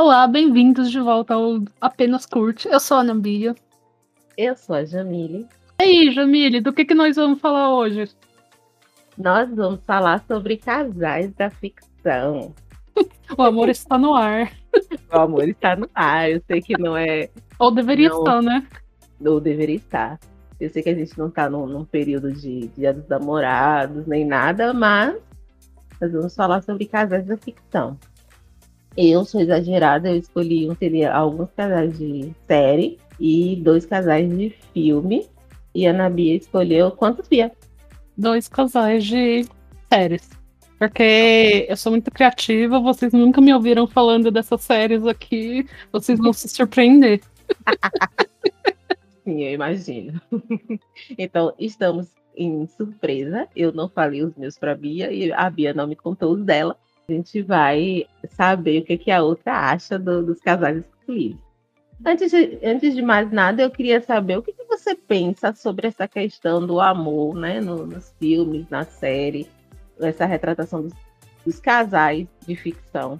Olá, 0.00 0.28
bem-vindos 0.28 0.92
de 0.92 1.00
volta 1.00 1.34
ao 1.34 1.60
Apenas 1.80 2.24
Curte. 2.24 2.68
Eu 2.68 2.78
sou 2.78 2.98
a 2.98 3.00
Ana 3.00 3.16
Bia. 3.16 3.52
Eu 4.36 4.56
sou 4.56 4.76
a 4.76 4.84
Jamile. 4.84 5.44
E 5.80 5.82
aí, 5.82 6.12
Jamile, 6.12 6.60
do 6.60 6.72
que, 6.72 6.84
que 6.84 6.94
nós 6.94 7.16
vamos 7.16 7.40
falar 7.40 7.74
hoje? 7.74 8.08
Nós 9.18 9.52
vamos 9.52 9.80
falar 9.84 10.24
sobre 10.28 10.56
casais 10.56 11.32
da 11.32 11.50
ficção. 11.50 12.54
o 13.36 13.42
amor 13.42 13.68
está 13.68 13.98
no 13.98 14.14
ar. 14.14 14.52
O 15.12 15.18
amor 15.18 15.48
está 15.48 15.74
no 15.74 15.90
ar. 15.92 16.30
Eu 16.30 16.40
sei 16.46 16.62
que 16.62 16.78
não 16.78 16.96
é. 16.96 17.28
Ou 17.58 17.72
deveria 17.72 18.08
não... 18.08 18.18
estar, 18.20 18.40
né? 18.40 18.64
Ou 19.26 19.40
deveria 19.40 19.74
estar. 19.74 20.20
Eu 20.60 20.70
sei 20.70 20.80
que 20.80 20.90
a 20.90 20.94
gente 20.94 21.18
não 21.18 21.26
está 21.26 21.50
num, 21.50 21.66
num, 21.66 21.84
período 21.84 22.32
de 22.32 22.68
Dia 22.68 22.94
dos 22.94 23.08
Namorados 23.08 24.06
nem 24.06 24.24
nada, 24.24 24.72
mas 24.72 25.20
nós 26.00 26.12
vamos 26.12 26.36
falar 26.36 26.62
sobre 26.62 26.86
casais 26.86 27.26
da 27.26 27.36
ficção. 27.36 27.98
Eu 28.96 29.24
sou 29.24 29.40
exagerada, 29.40 30.10
eu 30.10 30.16
escolhi 30.16 30.68
um, 30.68 30.74
seria 30.74 31.12
alguns 31.12 31.50
casais 31.52 31.96
de 31.96 32.32
série 32.46 32.98
e 33.20 33.56
dois 33.56 33.86
casais 33.86 34.28
de 34.28 34.50
filme. 34.72 35.26
E 35.74 35.86
a 35.86 35.90
Ana 35.90 36.10
Bia 36.10 36.36
escolheu 36.36 36.90
quantos 36.90 37.28
Bia? 37.28 37.52
Dois 38.16 38.48
casais 38.48 39.04
de 39.04 39.46
séries. 39.92 40.28
Porque 40.78 41.66
eu 41.68 41.76
sou 41.76 41.92
muito 41.92 42.10
criativa, 42.10 42.78
vocês 42.78 43.12
nunca 43.12 43.40
me 43.40 43.52
ouviram 43.52 43.86
falando 43.86 44.30
dessas 44.30 44.62
séries 44.62 45.04
aqui, 45.04 45.66
vocês 45.92 46.18
vão 46.18 46.32
se 46.32 46.48
surpreender. 46.48 47.20
Sim, 49.24 49.42
eu 49.42 49.52
imagino. 49.52 50.20
então, 51.18 51.52
estamos 51.58 52.08
em 52.36 52.66
surpresa. 52.68 53.48
Eu 53.54 53.72
não 53.72 53.88
falei 53.88 54.22
os 54.22 54.34
meus 54.36 54.56
para 54.56 54.72
a 54.72 54.76
Bia 54.76 55.12
e 55.12 55.32
a 55.32 55.50
Bia 55.50 55.74
não 55.74 55.86
me 55.86 55.96
contou 55.96 56.32
os 56.32 56.44
dela. 56.44 56.78
A 57.10 57.14
gente 57.14 57.40
vai 57.40 58.06
saber 58.36 58.82
o 58.82 58.84
que, 58.84 58.98
que 58.98 59.10
a 59.10 59.22
outra 59.22 59.70
acha 59.70 59.98
do, 59.98 60.22
dos 60.22 60.40
casais 60.40 60.84
escolhidos. 60.84 61.40
Antes 62.04 62.30
de, 62.30 62.58
antes 62.62 62.94
de 62.94 63.00
mais 63.00 63.32
nada, 63.32 63.62
eu 63.62 63.70
queria 63.70 64.02
saber 64.02 64.36
o 64.36 64.42
que, 64.42 64.52
que 64.52 64.64
você 64.64 64.94
pensa 64.94 65.54
sobre 65.54 65.88
essa 65.88 66.06
questão 66.06 66.66
do 66.66 66.78
amor, 66.78 67.34
né? 67.34 67.62
No, 67.62 67.86
nos 67.86 68.14
filmes, 68.18 68.68
na 68.68 68.84
série, 68.84 69.48
essa 69.98 70.26
retratação 70.26 70.82
dos, 70.82 70.92
dos 71.46 71.58
casais 71.58 72.28
de 72.46 72.54
ficção. 72.54 73.18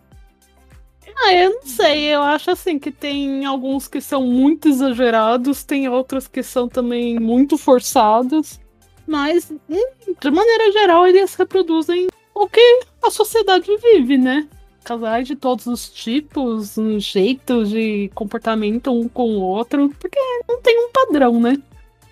Ah, 1.17 1.33
eu 1.33 1.55
não 1.55 1.63
sei. 1.63 2.15
Eu 2.15 2.21
acho 2.21 2.51
assim 2.51 2.79
que 2.79 2.93
tem 2.93 3.47
alguns 3.47 3.89
que 3.89 4.03
são 4.03 4.23
muito 4.23 4.69
exagerados, 4.69 5.65
tem 5.65 5.89
outros 5.89 6.29
que 6.29 6.43
são 6.43 6.69
também 6.69 7.19
muito 7.19 7.57
forçados. 7.57 8.61
Mas, 9.07 9.51
hum, 9.51 10.15
de 10.21 10.31
maneira 10.31 10.73
geral, 10.73 11.07
eles 11.07 11.35
reproduzem 11.35 12.07
o 12.43 12.49
que 12.49 12.81
a 13.03 13.11
sociedade 13.11 13.69
vive, 13.77 14.17
né? 14.17 14.49
Casais 14.85 15.27
de 15.27 15.37
todos 15.37 15.67
os 15.67 15.89
tipos, 15.89 16.77
jeitos 16.99 17.71
de 17.71 18.11
comportamento 18.15 18.93
um 18.93 19.09
com 19.09 19.37
o 19.37 19.41
outro, 19.41 19.91
porque 20.01 20.19
não 20.49 20.61
tem 20.63 20.79
um 20.79 20.91
padrão, 20.91 21.41
né? 21.41 21.61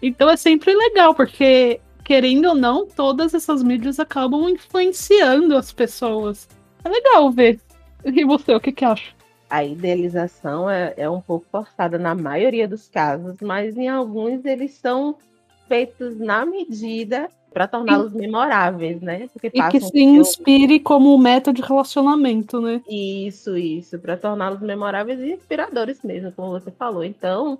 Então 0.02 0.28
é 0.28 0.36
sempre 0.36 0.74
legal, 0.74 1.14
porque, 1.14 1.80
querendo 2.04 2.48
ou 2.48 2.54
não, 2.54 2.86
todas 2.86 3.32
essas 3.32 3.62
mídias 3.62 3.98
acabam 3.98 4.48
influenciando 4.48 5.56
as 5.56 5.72
pessoas. 5.72 6.48
É 6.84 6.88
legal 6.88 7.30
ver 7.30 7.58
e 8.04 8.24
você, 8.24 8.54
o 8.54 8.60
que, 8.60 8.72
que 8.72 8.84
acha? 8.84 9.12
A 9.48 9.64
idealização 9.64 10.68
é, 10.68 10.94
é 10.96 11.10
um 11.10 11.20
pouco 11.20 11.46
forçada 11.50 11.98
na 11.98 12.14
maioria 12.14 12.68
dos 12.68 12.88
casos, 12.88 13.36
mas 13.40 13.76
em 13.76 13.88
alguns 13.88 14.44
eles 14.44 14.72
são 14.74 15.16
feitos 15.68 16.18
na 16.18 16.44
medida 16.44 17.28
para 17.56 17.66
torná-los 17.66 18.12
memoráveis, 18.12 19.00
né? 19.00 19.30
E 19.42 19.62
que 19.70 19.80
se 19.80 19.98
inspire 19.98 20.78
como 20.78 21.16
método 21.16 21.62
de 21.62 21.66
relacionamento, 21.66 22.60
né? 22.60 22.82
Isso, 22.86 23.56
isso, 23.56 23.98
para 23.98 24.14
torná-los 24.14 24.60
memoráveis 24.60 25.18
e 25.20 25.32
inspiradores 25.32 26.02
mesmo, 26.02 26.30
como 26.32 26.50
você 26.50 26.70
falou. 26.70 27.02
Então, 27.02 27.58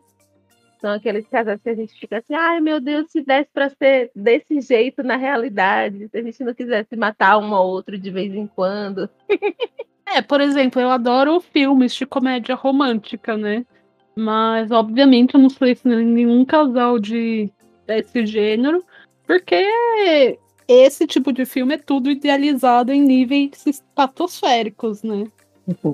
são 0.82 0.90
aqueles 0.90 1.26
casais 1.26 1.62
que 1.62 1.70
a 1.70 1.74
gente 1.74 1.98
fica 1.98 2.18
assim, 2.18 2.34
ai 2.34 2.60
meu 2.60 2.78
Deus, 2.78 3.10
se 3.10 3.22
desse 3.22 3.48
para 3.50 3.70
ser 3.70 4.10
desse 4.14 4.60
jeito 4.60 5.02
na 5.02 5.16
realidade, 5.16 6.08
se 6.08 6.18
a 6.18 6.22
gente 6.22 6.44
não 6.44 6.52
quisesse 6.52 6.94
matar 6.94 7.38
um 7.38 7.54
ou 7.54 7.66
outro 7.66 7.96
de 7.96 8.10
vez 8.10 8.34
em 8.34 8.46
quando. 8.46 9.08
É, 10.08 10.22
por 10.22 10.40
exemplo, 10.40 10.80
eu 10.80 10.88
adoro 10.88 11.40
filmes 11.40 11.92
de 11.92 12.06
comédia 12.06 12.54
romântica, 12.54 13.36
né? 13.36 13.66
Mas, 14.14 14.70
obviamente, 14.70 15.34
eu 15.34 15.40
não 15.40 15.50
sei 15.50 15.74
se 15.74 15.88
nenhum 15.88 16.44
casal 16.44 16.96
de 16.96 17.50
desse 17.84 18.24
gênero, 18.24 18.84
porque 19.26 20.38
esse 20.68 21.06
tipo 21.06 21.32
de 21.32 21.44
filme 21.44 21.74
é 21.74 21.78
tudo 21.78 22.10
idealizado 22.10 22.92
em 22.92 23.00
níveis 23.00 23.66
estratosféricos, 23.66 25.02
né? 25.02 25.26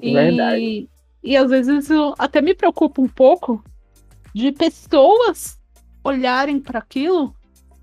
Verdade. 0.00 0.62
E, 0.62 0.88
e 1.22 1.36
às 1.36 1.50
vezes 1.50 1.90
eu 1.90 2.14
até 2.18 2.40
me 2.40 2.54
preocupo 2.54 3.02
um 3.02 3.08
pouco 3.08 3.62
de 4.34 4.52
pessoas 4.52 5.58
olharem 6.04 6.58
para 6.60 6.78
aquilo 6.78 7.34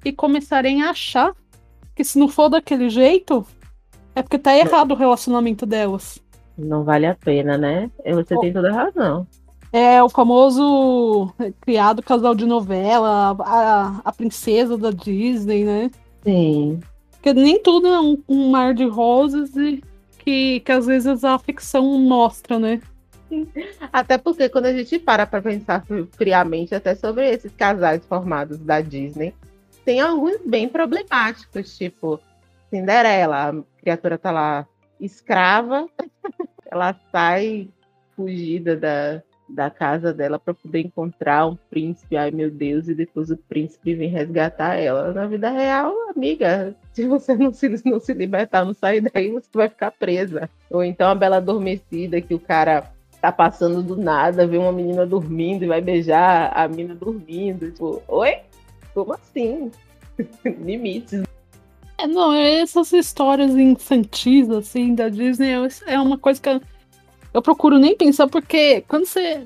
e 0.04 0.12
começarem 0.12 0.84
a 0.84 0.92
achar 0.92 1.34
que 1.96 2.04
se 2.04 2.18
não 2.18 2.28
for 2.28 2.50
daquele 2.50 2.90
jeito, 2.90 3.46
é 4.16 4.22
porque 4.22 4.38
tá 4.38 4.56
errado 4.56 4.92
o 4.92 4.96
relacionamento 4.96 5.66
delas. 5.66 6.20
Não 6.58 6.84
vale 6.84 7.06
a 7.06 7.16
pena, 7.16 7.58
né? 7.58 7.90
Você 8.06 8.38
tem 8.38 8.52
toda 8.52 8.70
a 8.70 8.74
razão. 8.74 9.28
É 9.72 10.02
o 10.02 10.10
famoso 10.10 11.32
criado 11.62 12.02
casal 12.02 12.34
de 12.34 12.46
novela, 12.46 13.36
a, 13.40 14.02
a 14.04 14.12
princesa 14.12 14.78
da 14.78 14.90
Disney, 14.90 15.64
né? 15.64 15.92
Sim. 16.24 16.80
Porque 17.12 17.34
nem 17.34 17.62
tudo 17.62 17.88
é 17.88 18.00
um, 18.00 18.22
um 18.28 18.50
mar 18.50 18.74
de 18.74 18.86
rosas 18.86 19.56
e 19.56 19.84
que, 20.20 20.60
que 20.62 20.72
às 20.72 20.86
vezes 20.86 21.24
a 21.24 21.38
ficção 21.38 21.84
mostra, 22.00 22.58
né? 22.58 22.82
Até 23.94 24.18
porque 24.18 24.50
quando 24.50 24.66
a 24.66 24.74
gente 24.74 24.98
para 24.98 25.26
para 25.26 25.42
pensar 25.42 25.86
friamente 26.14 26.74
até 26.74 26.96
sobre 26.96 27.30
esses 27.30 27.52
casais 27.54 28.04
formados 28.06 28.58
da 28.58 28.82
Disney, 28.82 29.34
tem 29.86 30.00
alguns 30.00 30.40
bem 30.46 30.68
problemáticos, 30.68 31.78
tipo 31.78 32.20
Cinderela, 32.70 33.50
a 33.50 33.80
criatura 33.82 34.18
tá 34.18 34.32
lá 34.32 34.68
escrava, 35.00 35.88
ela 36.72 36.96
sai 37.12 37.70
fugida 38.16 38.76
da, 38.76 39.24
da 39.50 39.70
casa 39.70 40.14
dela 40.14 40.38
para 40.38 40.54
poder 40.54 40.82
encontrar 40.82 41.48
um 41.48 41.58
príncipe, 41.70 42.16
ai 42.16 42.32
meu 42.32 42.52
Deus, 42.52 42.88
e 42.88 42.94
depois 42.94 43.30
o 43.30 43.38
príncipe 43.38 43.96
vem 43.96 44.10
resgatar 44.10 44.76
ela. 44.76 45.12
Na 45.14 45.26
vida 45.26 45.50
real, 45.50 45.94
amiga, 46.16 46.76
se 46.94 47.08
você 47.08 47.36
não 47.36 47.52
se, 47.52 47.70
não 47.86 48.00
se 48.00 48.14
libertar, 48.14 48.66
não 48.66 48.74
sair 48.74 49.02
daí, 49.02 49.32
você 49.32 49.50
vai 49.54 49.70
ficar 49.70 49.92
presa. 49.92 50.50
Ou 50.70 50.84
então 50.84 51.10
a 51.10 51.16
bela 51.16 51.38
adormecida 51.38 52.22
que 52.22 52.34
o 52.34 52.40
cara 52.40 52.92
tá 53.22 53.32
passando 53.32 53.84
do 53.84 53.98
nada, 53.98 54.48
vê 54.48 54.58
uma 54.58 54.72
menina 54.72 55.06
dormindo 55.06 55.64
e 55.64 55.68
vai 55.68 55.82
beijar 55.82 56.52
a 56.56 56.68
menina 56.68 56.96
dormindo. 56.96 57.72
Tipo, 57.72 58.02
oi? 58.08 58.38
Como 58.94 59.14
assim? 59.14 59.72
Limites. 60.46 61.24
É, 61.98 62.08
não, 62.08 62.34
essas 62.34 62.94
histórias 62.94 63.52
infantis, 63.58 64.50
assim, 64.50 64.96
da 64.96 65.10
Disney 65.10 65.52
é 65.86 66.00
uma 66.00 66.18
coisa 66.18 66.42
que 66.42 66.48
eu, 67.40 67.44
procuro 67.44 67.78
nem 67.78 67.96
pensar, 67.96 68.28
porque 68.28 68.82
quando 68.88 69.06
você. 69.06 69.46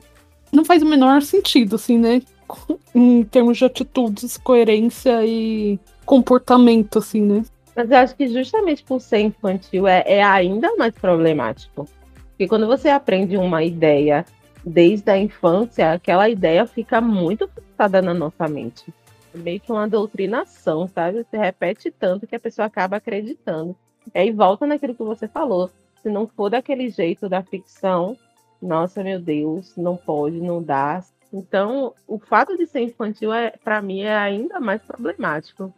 Não 0.52 0.64
faz 0.64 0.84
o 0.84 0.86
menor 0.86 1.22
sentido, 1.22 1.78
assim, 1.78 1.98
né? 1.98 2.22
Em 2.94 3.24
termos 3.24 3.58
de 3.58 3.66
atitudes, 3.66 4.38
coerência 4.38 5.26
e 5.26 5.80
comportamento, 6.06 7.00
assim, 7.00 7.22
né? 7.22 7.44
Mas 7.76 7.90
eu 7.90 7.98
acho 7.98 8.16
que 8.16 8.28
justamente 8.28 8.84
por 8.84 9.02
ser 9.02 9.20
infantil 9.22 9.88
é, 9.88 10.04
é 10.06 10.24
ainda 10.24 10.76
mais 10.76 10.94
problemático. 10.94 11.88
Porque 12.30 12.48
quando 12.48 12.68
você 12.68 12.90
aprende 12.90 13.36
uma 13.36 13.64
ideia 13.64 14.26
desde 14.64 15.10
a 15.10 15.18
infância, 15.18 15.94
aquela 15.94 16.30
ideia 16.30 16.66
fica 16.68 17.02
muito 17.02 17.48
fixada 17.48 18.02
na 18.02 18.14
nossa 18.14 18.48
mente. 18.48 18.94
É 19.34 19.38
meio 19.38 19.60
que 19.60 19.72
uma 19.72 19.88
doutrinação, 19.88 20.88
sabe? 20.88 21.24
Você 21.24 21.38
repete 21.38 21.90
tanto 21.90 22.28
que 22.28 22.36
a 22.36 22.40
pessoa 22.40 22.68
acaba 22.68 22.98
acreditando. 22.98 23.76
E 24.14 24.20
aí 24.20 24.32
volta 24.32 24.68
naquilo 24.68 24.94
que 24.94 25.04
você 25.04 25.28
falou. 25.28 25.70
Se 26.04 26.10
não 26.10 26.28
for 26.28 26.50
daquele 26.50 26.90
jeito 26.90 27.30
da 27.30 27.42
ficção, 27.42 28.18
nossa, 28.62 29.04
meu 29.04 29.20
Deus, 29.20 29.76
não 29.78 29.96
pode, 29.96 30.40
não 30.40 30.62
dá. 30.62 31.02
Então, 31.32 31.94
o 32.08 32.20
fato 32.20 32.58
de 32.58 32.68
ser 32.68 32.82
infantil, 32.82 33.34
é, 33.34 33.52
para 33.64 33.82
mim, 33.82 34.02
é 34.02 34.16
ainda 34.16 34.60
mais 34.60 34.82
problemático. 34.82 35.74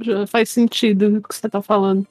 Já 0.00 0.26
faz 0.26 0.48
sentido 0.50 1.18
o 1.18 1.22
que 1.22 1.34
você 1.34 1.46
está 1.46 1.60
falando. 1.60 2.06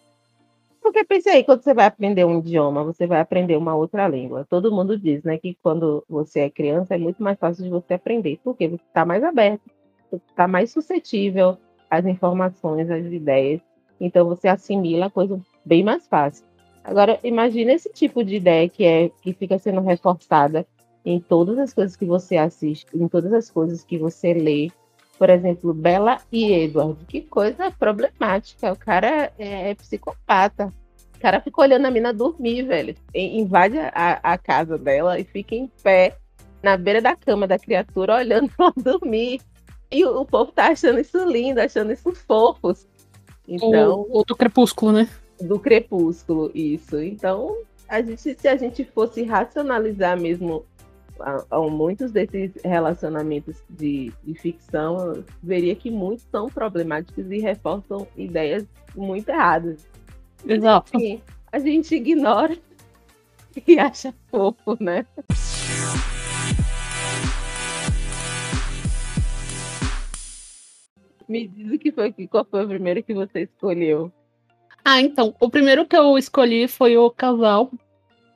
Porque 0.81 1.03
pense 1.03 1.27
aí, 1.27 1.43
quando 1.43 1.63
você 1.63 1.73
vai 1.73 1.85
aprender 1.85 2.25
um 2.25 2.39
idioma, 2.39 2.83
você 2.83 3.07
vai 3.07 3.19
aprender 3.19 3.57
uma 3.57 3.73
outra 3.73 4.07
língua. 4.07 4.45
Todo 4.47 4.71
mundo 4.71 4.99
diz, 4.99 5.23
né, 5.23 5.37
que 5.37 5.57
quando 5.63 6.03
você 6.07 6.41
é 6.41 6.49
criança 6.49 6.93
é 6.93 6.97
muito 6.97 7.23
mais 7.23 7.39
fácil 7.39 7.63
de 7.63 7.69
você 7.71 7.95
aprender, 7.95 8.39
porque 8.43 8.67
você 8.67 8.83
está 8.87 9.03
mais 9.03 9.23
aberto, 9.23 9.63
você 10.11 10.21
está 10.29 10.47
mais 10.47 10.71
suscetível 10.71 11.57
às 11.89 12.05
informações, 12.05 12.89
às 12.91 13.03
ideias. 13.05 13.61
Então 13.99 14.27
você 14.27 14.47
assimila 14.47 15.07
a 15.07 15.09
coisa 15.09 15.41
bem 15.65 15.83
mais 15.83 16.07
fácil. 16.07 16.45
Agora, 16.85 17.19
imagine 17.23 17.73
esse 17.73 17.89
tipo 17.91 18.23
de 18.23 18.35
ideia 18.35 18.69
que 18.69 18.85
é 18.85 19.09
que 19.21 19.33
fica 19.33 19.57
sendo 19.57 19.81
reforçada 19.81 20.65
em 21.03 21.19
todas 21.19 21.57
as 21.57 21.73
coisas 21.73 21.95
que 21.95 22.05
você 22.05 22.37
assiste, 22.37 22.85
em 22.93 23.07
todas 23.07 23.33
as 23.33 23.49
coisas 23.49 23.83
que 23.83 23.97
você 23.97 24.33
lê. 24.33 24.71
Por 25.17 25.29
exemplo, 25.29 25.73
Bella 25.73 26.19
e 26.31 26.51
Edward. 26.51 27.03
Que 27.05 27.21
coisa 27.21 27.71
problemática. 27.71 28.71
O 28.71 28.77
cara 28.77 29.31
é, 29.39 29.71
é 29.71 29.75
psicopata. 29.75 30.71
cara 31.19 31.41
fica 31.41 31.61
olhando 31.61 31.85
a 31.85 31.91
mina 31.91 32.13
dormir, 32.13 32.63
velho. 32.63 32.95
Invade 33.13 33.79
a, 33.79 34.19
a 34.21 34.37
casa 34.37 34.77
dela 34.77 35.19
e 35.19 35.23
fica 35.23 35.55
em 35.55 35.71
pé 35.81 36.17
na 36.61 36.77
beira 36.77 37.01
da 37.01 37.15
cama 37.15 37.47
da 37.47 37.57
criatura, 37.57 38.15
olhando 38.15 38.51
ela 38.59 38.73
dormir. 38.75 39.41
E 39.91 40.03
o, 40.05 40.21
o 40.21 40.25
povo 40.25 40.51
tá 40.51 40.67
achando 40.67 40.99
isso 40.99 41.23
lindo, 41.23 41.61
achando 41.61 41.91
isso 41.91 42.11
fofos. 42.13 42.87
Então. 43.47 44.05
Ou, 44.09 44.23
do 44.25 44.35
crepúsculo, 44.35 44.91
né? 44.91 45.09
Do 45.41 45.59
crepúsculo, 45.59 46.51
isso. 46.53 47.01
Então, 47.01 47.57
a 47.87 48.01
gente, 48.01 48.35
se 48.39 48.47
a 48.47 48.55
gente 48.55 48.85
fosse 48.85 49.23
racionalizar 49.23 50.19
mesmo 50.19 50.65
a, 51.19 51.45
a 51.49 51.61
muitos 51.61 52.11
desses 52.11 52.51
relacionamentos 52.63 53.63
de, 53.69 54.11
de 54.23 54.33
ficção, 54.35 55.23
veria 55.41 55.75
que 55.75 55.89
muitos 55.91 56.25
são 56.31 56.47
problemáticos 56.47 57.29
e 57.31 57.39
reforçam 57.39 58.07
ideias 58.15 58.65
muito 58.95 59.29
erradas. 59.29 59.87
Exato. 60.45 60.99
E 60.99 61.21
a 61.51 61.59
gente 61.59 61.95
ignora 61.95 62.57
e 63.67 63.79
acha 63.79 64.13
fofo, 64.29 64.77
né? 64.79 65.05
Me 71.27 71.47
diz 71.47 71.71
o 71.71 71.79
que 71.79 71.91
foi, 71.91 72.13
qual 72.27 72.45
foi 72.45 72.65
o 72.65 72.67
primeiro 72.67 73.01
que 73.01 73.13
você 73.13 73.41
escolheu. 73.41 74.11
Ah, 74.87 75.01
então, 75.01 75.33
o 75.39 75.49
primeiro 75.49 75.83
que 75.87 75.97
eu 75.97 76.15
escolhi 76.15 76.67
foi 76.67 76.95
o 76.95 77.09
casal 77.09 77.71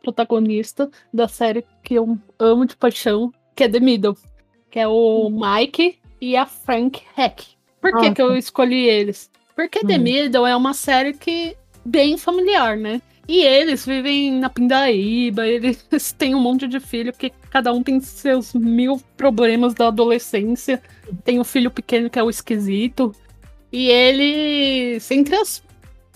protagonista 0.02 0.90
da 1.14 1.28
série 1.28 1.64
que 1.84 1.94
eu 1.94 2.18
amo 2.40 2.66
de 2.66 2.76
paixão, 2.76 3.32
que 3.56 3.64
é 3.64 3.70
The 3.70 3.80
Middle, 3.80 4.18
que 4.72 4.80
é 4.80 4.88
o 4.88 5.28
hum. 5.28 5.40
Mike 5.40 6.00
e 6.20 6.36
a 6.36 6.48
Frank 6.48 7.04
Heck. 7.16 7.46
Por 7.80 7.96
que, 8.00 8.12
que 8.16 8.22
eu 8.22 8.36
escolhi 8.36 8.90
eles? 8.90 9.30
Porque 9.56 9.82
hum. 9.84 9.88
The 9.88 10.00
Middle 10.00 10.48
é 10.48 10.56
uma 10.56 10.74
série 10.74 11.14
que 11.14 11.56
bem 11.86 12.18
familiar, 12.18 12.76
né? 12.76 13.00
E 13.28 13.44
eles 13.44 13.86
vivem 13.86 14.32
na 14.32 14.50
Pindaíba, 14.50 15.46
eles 15.46 15.86
têm 16.18 16.34
um 16.34 16.42
monte 16.42 16.68
de 16.68 16.80
filho, 16.80 17.12
porque 17.12 17.32
cada 17.52 17.72
um 17.72 17.84
tem 17.84 18.00
seus 18.00 18.56
mil 18.56 19.00
problemas 19.16 19.76
da 19.76 19.90
adolescência. 19.90 20.82
Tem 21.24 21.40
um 21.40 21.44
filho 21.44 21.70
pequeno 21.70 22.10
que 22.10 22.18
é 22.18 22.24
o 22.24 22.30
esquisito. 22.30 23.14
E 23.72 23.88
eles, 23.88 25.12
entre 25.12 25.36
as 25.36 25.62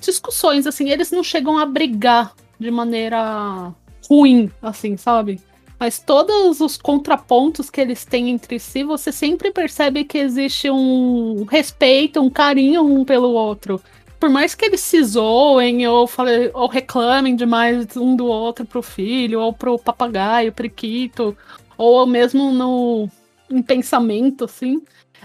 discussões, 0.05 0.67
assim, 0.67 0.89
eles 0.89 1.11
não 1.11 1.23
chegam 1.23 1.57
a 1.57 1.65
brigar 1.65 2.33
de 2.59 2.69
maneira 2.71 3.73
ruim, 4.09 4.51
assim, 4.61 4.97
sabe? 4.97 5.41
Mas 5.79 6.00
todos 6.00 6.61
os 6.61 6.77
contrapontos 6.77 7.69
que 7.69 7.81
eles 7.81 8.05
têm 8.05 8.29
entre 8.29 8.59
si, 8.59 8.83
você 8.83 9.11
sempre 9.11 9.51
percebe 9.51 10.03
que 10.03 10.17
existe 10.17 10.69
um 10.69 11.44
respeito, 11.45 12.21
um 12.21 12.29
carinho 12.29 12.83
um 12.83 13.03
pelo 13.03 13.31
outro 13.31 13.81
por 14.23 14.29
mais 14.29 14.55
que 14.55 14.63
eles 14.63 14.79
se 14.79 15.03
zoem 15.03 15.85
ou, 15.85 16.07
fale, 16.07 16.50
ou 16.53 16.65
reclamem 16.69 17.35
demais 17.35 17.97
um 17.97 18.15
do 18.15 18.25
outro 18.25 18.65
pro 18.65 18.81
filho, 18.81 19.41
ou 19.41 19.51
pro 19.51 19.77
papagaio, 19.77 20.53
priquito, 20.53 21.38
ou 21.77 22.07
mesmo 22.07 22.50
no 22.50 23.09
em 23.51 23.61
pensamento, 23.61 24.45
assim, 24.45 24.81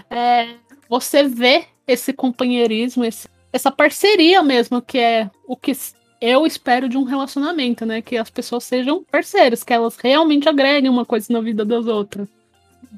é, 0.09 0.49
você 0.89 1.23
vê 1.23 1.63
esse 1.87 2.11
companheirismo, 2.11 3.05
esse, 3.05 3.29
essa 3.51 3.71
parceria 3.71 4.43
mesmo, 4.43 4.81
que 4.81 4.97
é 4.97 5.29
o 5.47 5.55
que 5.55 5.71
eu 6.21 6.45
espero 6.45 6.89
de 6.89 6.97
um 6.97 7.03
relacionamento, 7.03 7.85
né? 7.85 8.01
Que 8.01 8.17
as 8.17 8.29
pessoas 8.29 8.63
sejam 8.63 9.03
parceiras, 9.03 9.63
que 9.63 9.73
elas 9.73 9.97
realmente 9.97 10.49
agreguem 10.49 10.89
uma 10.89 11.05
coisa 11.05 11.31
na 11.31 11.41
vida 11.41 11.63
das 11.63 11.87
outras. 11.87 12.27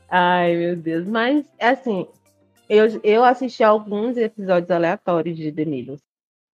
Ai, 0.09 0.55
meu 0.55 0.75
Deus. 0.75 1.05
Mas, 1.07 1.45
assim, 1.59 2.07
eu, 2.67 2.85
eu 3.03 3.23
assisti 3.23 3.63
alguns 3.63 4.17
episódios 4.17 4.71
aleatórios 4.71 5.37
de 5.37 5.51
The 5.51 5.65
Needles. 5.65 6.01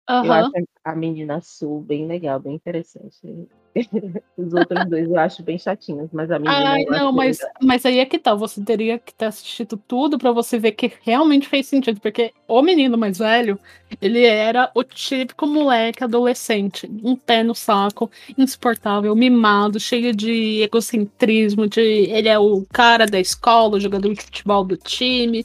Uhum. 0.09 0.25
Eu 0.25 0.33
acho 0.33 0.53
a 0.85 0.95
menina 0.95 1.41
Sul 1.41 1.81
bem 1.81 2.07
legal, 2.07 2.41
bem 2.41 2.55
interessante. 2.55 3.49
Os 4.37 4.55
outros 4.55 4.89
dois 4.89 5.09
eu 5.09 5.19
acho 5.19 5.43
bem 5.43 5.59
chatinhos, 5.59 6.09
mas 6.13 6.31
a 6.31 6.39
menina. 6.39 6.71
Ai, 6.71 6.85
não, 6.85 7.13
mas, 7.13 7.39
mas 7.63 7.85
aí 7.85 7.99
é 7.99 8.07
que 8.07 8.19
tal. 8.19 8.35
Tá, 8.35 8.41
você 8.41 8.63
teria 8.63 8.99
que 8.99 9.13
ter 9.15 9.27
assistido 9.27 9.77
tudo 9.77 10.19
para 10.19 10.33
você 10.33 10.59
ver 10.59 10.73
que 10.73 10.93
realmente 11.03 11.49
fez 11.49 11.67
sentido. 11.67 12.01
Porque 12.01 12.33
o 12.49 12.63
menino 12.63 12.97
mais 12.97 13.19
velho, 13.19 13.59
ele 14.01 14.25
era 14.25 14.71
o 14.75 14.83
típico 14.83 15.47
moleque 15.47 16.05
adolescente, 16.05 16.91
um 17.03 17.15
pé 17.15 17.43
no 17.43 17.55
saco, 17.55 18.11
insuportável, 18.37 19.15
mimado, 19.15 19.79
cheio 19.79 20.15
de 20.15 20.63
egocentrismo, 20.63 21.69
de 21.69 21.81
ele 21.81 22.29
é 22.29 22.39
o 22.39 22.65
cara 22.73 23.07
da 23.07 23.21
escola, 23.21 23.77
o 23.77 23.81
jogador 23.81 24.13
de 24.15 24.23
futebol 24.23 24.65
do 24.65 24.77
time, 24.77 25.45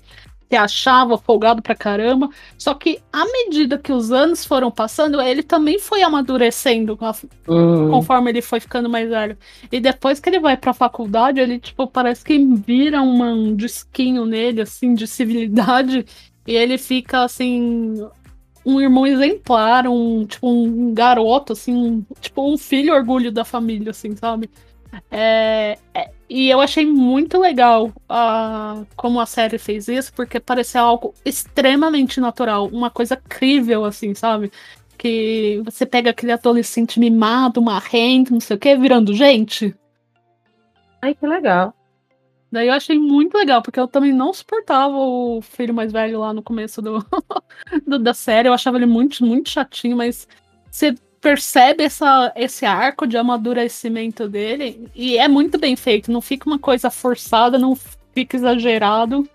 se 0.52 0.58
achava 0.58 1.18
folgado 1.18 1.62
pra 1.62 1.74
caramba. 1.74 2.30
Só 2.58 2.74
que 2.74 3.00
à 3.12 3.24
medida 3.24 3.78
que 3.78 3.94
os 3.94 4.12
anos 4.12 4.44
foram 4.44 4.70
passando, 4.70 5.22
ele 5.22 5.42
também 5.42 5.80
foi 5.80 6.02
amadurecendo 6.02 7.00
uhum. 7.48 7.90
conforme 7.90 8.32
ele 8.32 8.42
foi 8.42 8.60
ficando 8.60 8.90
mais 8.90 9.08
velho. 9.08 9.38
E 9.72 9.80
depois 9.80 10.20
que 10.20 10.30
ele 10.30 10.42
vai 10.42 10.58
pra 10.58 10.74
faculdade, 10.74 11.40
ele, 11.40 11.58
tipo, 11.58 11.88
parece 11.88 12.26
que 12.26 12.38
vira 12.38 13.02
um 13.02 13.56
disquinho 13.56 14.26
nele, 14.26 14.62
assim, 14.62 14.94
de 14.94 15.08
civilidade. 15.08 16.06
E 16.46 16.54
ele 16.54 16.78
fica, 16.78 17.24
assim, 17.24 18.06
um 18.66 18.82
irmão 18.82 19.08
exemplar, 19.08 19.88
um, 19.88 20.26
tipo, 20.26 20.50
um 20.50 20.94
garoto, 20.94 21.54
assim, 21.54 21.74
um, 21.74 22.06
tipo, 22.20 22.54
um 22.54 22.58
filho 22.58 22.94
orgulho 22.94 23.32
da 23.32 23.46
família, 23.46 23.92
assim, 23.92 24.16
sabe? 24.18 24.50
É, 25.10 25.78
é, 25.94 26.12
e 26.30 26.50
eu 26.50 26.62
achei 26.62 26.86
muito 26.86 27.38
legal 27.38 27.88
uh, 27.88 28.86
como 28.96 29.20
a 29.20 29.26
série 29.26 29.58
fez 29.58 29.88
isso, 29.88 30.14
porque 30.14 30.40
pareceu 30.40 30.82
algo 30.82 31.14
extremamente 31.26 32.20
natural, 32.20 32.68
uma 32.68 32.90
coisa 32.90 33.16
crível, 33.16 33.86
assim, 33.86 34.14
sabe? 34.14 34.52
Que 34.98 35.62
você 35.66 35.86
pega 35.86 36.12
aquele 36.12 36.32
adolescente 36.32 37.00
mimado, 37.00 37.62
marrento, 37.62 38.34
não 38.34 38.40
sei 38.40 38.56
o 38.56 38.60
que, 38.60 38.76
virando 38.76 39.14
gente. 39.14 39.76
Ai, 41.02 41.16
que 41.16 41.26
legal. 41.26 41.74
Daí 42.52 42.68
eu 42.68 42.74
achei 42.74 43.00
muito 43.00 43.38
legal, 43.38 43.62
porque 43.62 43.80
eu 43.80 43.88
também 43.88 44.12
não 44.12 44.34
suportava 44.34 44.94
o 44.94 45.42
filho 45.42 45.74
mais 45.74 45.92
velho 45.92 46.20
lá 46.20 46.34
no 46.34 46.44
começo 46.44 46.82
do, 46.82 47.00
do 47.88 47.98
da 47.98 48.14
série. 48.14 48.50
Eu 48.50 48.54
achava 48.54 48.78
ele 48.78 48.86
muito, 48.86 49.26
muito 49.26 49.50
chatinho, 49.50 49.96
mas 49.96 50.28
você 50.70 50.94
percebe 51.22 51.84
essa, 51.84 52.34
esse 52.36 52.66
arco 52.66 53.06
de 53.06 53.16
amadurecimento 53.16 54.28
dele 54.28 54.90
e 54.96 55.18
é 55.18 55.28
muito 55.28 55.60
bem 55.60 55.76
feito. 55.76 56.12
Não 56.12 56.20
fica 56.20 56.50
uma 56.50 56.58
coisa 56.58 56.90
forçada, 56.90 57.60
não 57.60 57.78
fica 58.14 58.36
exagerado. 58.36 59.30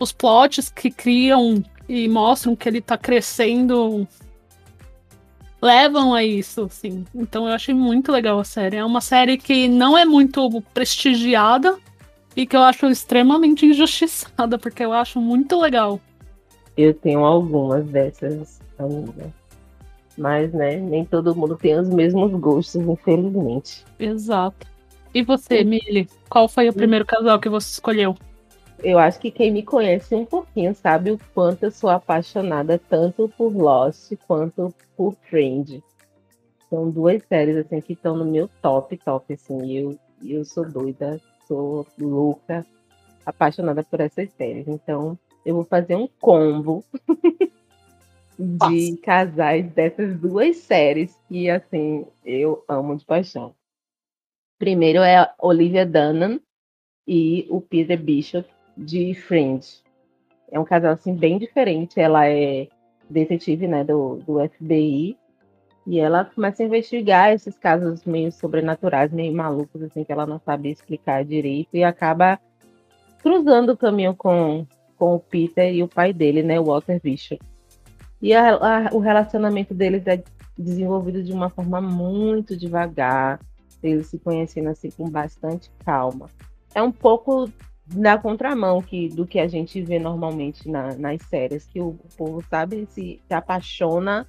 Os 0.00 0.10
plots 0.10 0.70
que 0.70 0.90
criam 0.90 1.62
e 1.88 2.08
mostram 2.08 2.56
que 2.56 2.68
ele 2.68 2.80
tá 2.80 2.96
crescendo 2.96 4.08
levam 5.60 6.14
a 6.14 6.24
isso, 6.24 6.64
assim. 6.64 7.04
Então 7.14 7.46
eu 7.46 7.52
achei 7.52 7.74
muito 7.74 8.10
legal 8.10 8.38
a 8.38 8.44
série. 8.44 8.76
É 8.76 8.84
uma 8.84 9.02
série 9.02 9.36
que 9.36 9.68
não 9.68 9.96
é 9.96 10.04
muito 10.04 10.62
prestigiada 10.72 11.76
e 12.34 12.46
que 12.46 12.56
eu 12.56 12.62
acho 12.62 12.86
extremamente 12.86 13.66
injustiçada, 13.66 14.56
porque 14.58 14.82
eu 14.82 14.92
acho 14.92 15.20
muito 15.20 15.58
legal. 15.60 16.00
Eu 16.76 16.94
tenho 16.94 17.24
algumas 17.24 17.84
dessas 17.86 18.60
ainda. 18.78 19.32
Mas, 20.16 20.52
né, 20.52 20.76
nem 20.76 21.04
todo 21.04 21.34
mundo 21.34 21.56
tem 21.56 21.78
os 21.78 21.88
mesmos 21.88 22.32
gostos, 22.32 22.76
infelizmente. 22.76 23.84
Exato. 23.98 24.66
E 25.14 25.22
você, 25.22 25.62
Mili, 25.62 26.08
qual 26.28 26.48
foi 26.48 26.68
o 26.68 26.72
primeiro 26.72 27.04
casal 27.04 27.38
que 27.38 27.48
você 27.48 27.70
escolheu? 27.70 28.14
Eu 28.82 28.98
acho 28.98 29.18
que 29.18 29.30
quem 29.30 29.50
me 29.50 29.62
conhece 29.62 30.14
um 30.14 30.24
pouquinho 30.24 30.74
sabe 30.74 31.10
o 31.10 31.20
quanto 31.34 31.64
eu 31.64 31.70
sou 31.70 31.88
apaixonada 31.88 32.78
tanto 32.78 33.28
por 33.36 33.54
Lost 33.54 34.12
quanto 34.26 34.74
por 34.96 35.14
Friend. 35.28 35.82
São 36.68 36.90
duas 36.90 37.22
séries 37.24 37.56
assim 37.56 37.80
que 37.80 37.94
estão 37.94 38.16
no 38.16 38.24
meu 38.24 38.50
top, 38.60 38.96
top 38.98 39.32
assim. 39.32 39.72
Eu 39.72 39.98
eu 40.24 40.44
sou 40.44 40.68
doida, 40.68 41.20
sou 41.46 41.86
louca, 41.98 42.64
apaixonada 43.24 43.82
por 43.84 44.00
essas 44.00 44.30
séries. 44.32 44.66
Então, 44.68 45.18
eu 45.44 45.54
vou 45.54 45.64
fazer 45.64 45.94
um 45.94 46.08
combo 46.20 46.84
de 48.38 48.96
casais 48.98 49.70
dessas 49.72 50.18
duas 50.18 50.56
séries 50.58 51.18
que, 51.28 51.48
assim, 51.48 52.06
eu 52.24 52.62
amo 52.68 52.96
de 52.96 53.04
paixão. 53.04 53.54
Primeiro 54.58 55.00
é 55.00 55.16
a 55.16 55.34
Olivia 55.38 55.86
Dunham 55.86 56.40
e 57.06 57.46
o 57.50 57.60
Peter 57.60 57.98
Bishop 57.98 58.48
de 58.76 59.14
Friends. 59.14 59.82
É 60.50 60.58
um 60.58 60.64
casal, 60.64 60.92
assim, 60.92 61.14
bem 61.14 61.38
diferente. 61.38 62.00
Ela 62.00 62.28
é 62.28 62.68
detetive, 63.08 63.66
né, 63.66 63.84
do, 63.84 64.16
do 64.26 64.38
FBI. 64.48 65.16
E 65.86 66.00
ela 66.00 66.24
começa 66.24 66.62
a 66.62 66.66
investigar 66.66 67.32
esses 67.32 67.56
casos 67.56 68.04
meio 68.04 68.32
sobrenaturais, 68.32 69.12
meio 69.12 69.32
malucos, 69.32 69.82
assim, 69.82 70.04
que 70.04 70.12
ela 70.12 70.26
não 70.26 70.40
sabe 70.40 70.70
explicar 70.70 71.24
direito. 71.24 71.68
E 71.74 71.84
acaba 71.84 72.40
cruzando 73.22 73.72
o 73.72 73.76
caminho 73.76 74.14
com, 74.14 74.66
com 74.96 75.14
o 75.14 75.20
Peter 75.20 75.72
e 75.72 75.82
o 75.82 75.88
pai 75.88 76.12
dele, 76.12 76.42
né, 76.42 76.58
o 76.58 76.64
Walter 76.64 77.00
Bishop. 77.02 77.40
E 78.20 78.34
a, 78.34 78.54
a, 78.54 78.94
o 78.94 78.98
relacionamento 78.98 79.74
deles 79.74 80.06
é 80.06 80.22
desenvolvido 80.58 81.22
de 81.22 81.32
uma 81.32 81.50
forma 81.50 81.80
muito 81.80 82.56
devagar, 82.56 83.38
eles 83.82 84.06
se 84.06 84.18
conhecendo 84.18 84.70
assim 84.70 84.90
com 84.90 85.08
bastante 85.08 85.70
calma. 85.84 86.28
É 86.74 86.82
um 86.82 86.92
pouco 86.92 87.50
na 87.94 88.18
contramão 88.18 88.82
que, 88.82 89.08
do 89.08 89.26
que 89.26 89.38
a 89.38 89.46
gente 89.46 89.80
vê 89.82 89.98
normalmente 89.98 90.68
na, 90.68 90.94
nas 90.94 91.22
séries, 91.22 91.66
que 91.66 91.80
o, 91.80 91.96
povo, 92.16 92.42
sabe, 92.50 92.86
se, 92.90 93.20
se 93.26 93.34
apaixona 93.34 94.26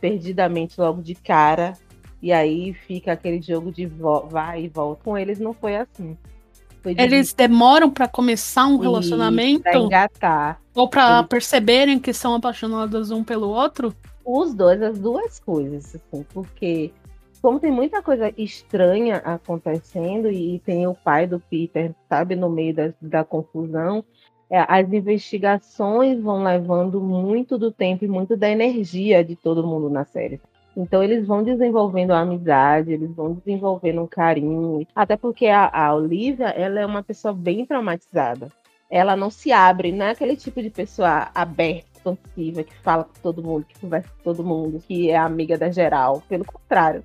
perdidamente 0.00 0.80
logo 0.80 1.02
de 1.02 1.14
cara. 1.14 1.72
E 2.22 2.32
aí 2.32 2.74
fica 2.74 3.12
aquele 3.12 3.40
jogo 3.40 3.72
de 3.72 3.86
vai 4.30 4.64
e 4.64 4.68
volta. 4.68 5.02
Com 5.02 5.16
eles 5.16 5.40
não 5.40 5.52
foi 5.52 5.76
assim. 5.76 6.16
Foi. 6.82 6.94
Eles 6.98 7.32
demoram 7.32 7.90
para 7.90 8.08
começar 8.08 8.66
um 8.66 8.78
relacionamento? 8.78 9.62
Pra 9.62 9.78
engatar. 9.78 10.60
Ou 10.74 10.88
para 10.88 11.22
perceberem 11.24 11.98
que 11.98 12.12
são 12.12 12.34
apaixonados 12.34 13.10
um 13.10 13.22
pelo 13.22 13.48
outro? 13.48 13.94
Os 14.24 14.54
dois, 14.54 14.80
as 14.82 14.98
duas 14.98 15.38
coisas, 15.40 15.94
assim, 15.94 16.24
porque 16.32 16.92
como 17.42 17.58
tem 17.58 17.70
muita 17.70 18.02
coisa 18.02 18.32
estranha 18.36 19.16
acontecendo 19.16 20.30
e 20.30 20.58
tem 20.60 20.86
o 20.86 20.94
pai 20.94 21.26
do 21.26 21.40
Peter, 21.40 21.94
sabe, 22.08 22.36
no 22.36 22.50
meio 22.50 22.74
da, 22.74 22.92
da 23.00 23.24
confusão, 23.24 24.04
é, 24.50 24.64
as 24.68 24.92
investigações 24.92 26.20
vão 26.20 26.42
levando 26.42 27.00
muito 27.00 27.56
do 27.56 27.70
tempo 27.70 28.04
e 28.04 28.08
muito 28.08 28.36
da 28.36 28.50
energia 28.50 29.24
de 29.24 29.36
todo 29.36 29.66
mundo 29.66 29.88
na 29.88 30.04
série. 30.04 30.40
Então 30.82 31.02
eles 31.02 31.26
vão 31.26 31.42
desenvolvendo 31.42 32.12
a 32.12 32.20
amizade, 32.20 32.92
eles 32.92 33.14
vão 33.14 33.34
desenvolvendo 33.34 34.02
um 34.02 34.06
carinho, 34.06 34.86
até 34.94 35.16
porque 35.16 35.46
a, 35.46 35.70
a 35.72 35.94
Olivia 35.94 36.48
ela 36.48 36.80
é 36.80 36.86
uma 36.86 37.02
pessoa 37.02 37.34
bem 37.34 37.66
traumatizada. 37.66 38.50
Ela 38.90 39.14
não 39.14 39.30
se 39.30 39.52
abre, 39.52 39.92
não 39.92 40.06
é 40.06 40.10
aquele 40.10 40.36
tipo 40.36 40.60
de 40.60 40.70
pessoa 40.70 41.30
aberta, 41.34 41.90
expansiva, 42.00 42.64
que 42.64 42.74
fala 42.78 43.04
com 43.04 43.20
todo 43.22 43.42
mundo, 43.42 43.66
que 43.68 43.78
conversa 43.78 44.08
com 44.08 44.22
todo 44.24 44.44
mundo, 44.44 44.82
que 44.86 45.10
é 45.10 45.16
amiga 45.16 45.56
da 45.56 45.70
geral. 45.70 46.22
Pelo 46.28 46.44
contrário, 46.44 47.04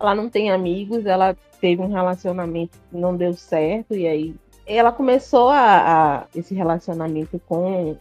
ela 0.00 0.14
não 0.14 0.30
tem 0.30 0.50
amigos, 0.50 1.04
ela 1.04 1.36
teve 1.60 1.82
um 1.82 1.92
relacionamento 1.92 2.78
que 2.90 2.96
não 2.96 3.16
deu 3.16 3.34
certo, 3.34 3.94
e 3.94 4.06
aí 4.06 4.34
ela 4.66 4.92
começou 4.92 5.48
a, 5.48 6.20
a 6.20 6.26
esse 6.34 6.54
relacionamento 6.54 7.40
com 7.46 7.96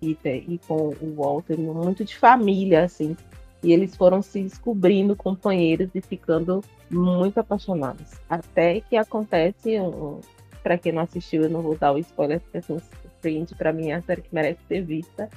Peter 0.00 0.44
e 0.48 0.58
com 0.66 0.94
o 1.00 1.14
Walter 1.16 1.58
muito 1.58 2.04
de 2.04 2.16
família, 2.16 2.84
assim. 2.84 3.16
E 3.62 3.72
eles 3.72 3.96
foram 3.96 4.22
se 4.22 4.42
descobrindo 4.42 5.16
companheiros 5.16 5.90
e 5.94 6.00
ficando 6.00 6.62
muito 6.90 7.38
apaixonados. 7.38 8.12
Até 8.28 8.80
que 8.80 8.96
acontece, 8.96 9.80
um, 9.80 10.20
para 10.62 10.78
quem 10.78 10.92
não 10.92 11.02
assistiu, 11.02 11.42
eu 11.42 11.50
não 11.50 11.62
vou 11.62 11.76
dar 11.76 11.92
o 11.92 11.98
spoiler, 11.98 12.40
porque 12.40 12.58
assim, 12.58 12.80
Friend, 13.20 13.52
para 13.56 13.72
mim, 13.72 13.90
é 13.90 13.94
a 13.94 14.02
série 14.02 14.22
que 14.22 14.32
merece 14.32 14.60
ser 14.68 14.82
vista. 14.82 15.28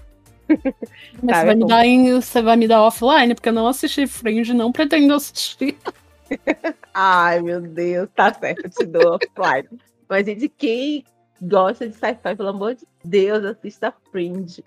Mas 1.21 1.37
você 1.37 1.45
vai, 1.45 1.55
me 1.55 1.65
dar 1.65 1.85
em, 1.85 2.13
você 2.13 2.41
vai 2.41 2.55
me 2.55 2.67
dar 2.67 2.83
offline, 2.83 3.33
porque 3.33 3.49
eu 3.49 3.53
não 3.53 3.67
assisti 3.67 4.05
Fringe, 4.07 4.53
não 4.53 4.71
pretendo 4.71 5.13
assistir. 5.13 5.77
Ai, 6.93 7.41
meu 7.41 7.61
Deus, 7.61 8.09
tá 8.15 8.33
certo, 8.33 8.65
eu 8.65 8.69
te 8.69 8.85
dou 8.85 9.15
offline. 9.15 9.79
Mas 10.09 10.25
de 10.25 10.49
quem 10.49 11.03
gosta 11.41 11.87
de 11.87 11.95
sci-fi, 11.95 12.35
pelo 12.35 12.49
amor 12.49 12.75
de 12.75 12.85
Deus, 13.03 13.43
assista 13.45 13.93
Fringe. 14.11 14.63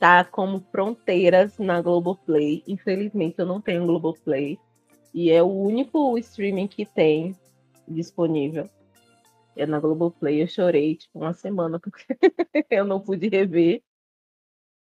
Tá 0.00 0.24
como 0.24 0.60
fronteiras 0.72 1.58
na 1.58 1.82
Globoplay. 1.82 2.64
Infelizmente, 2.66 3.38
eu 3.38 3.44
não 3.44 3.60
tenho 3.60 3.86
Globoplay. 3.86 4.58
E 5.12 5.30
é 5.30 5.42
o 5.42 5.46
único 5.46 6.16
streaming 6.16 6.66
que 6.66 6.86
tem 6.86 7.36
disponível. 7.86 8.66
É 9.54 9.66
na 9.66 9.78
Globoplay. 9.78 10.42
Eu 10.42 10.48
chorei, 10.48 10.96
tipo, 10.96 11.18
uma 11.18 11.34
semana, 11.34 11.78
porque 11.78 12.06
eu 12.70 12.86
não 12.86 12.98
pude 12.98 13.28
rever. 13.28 13.82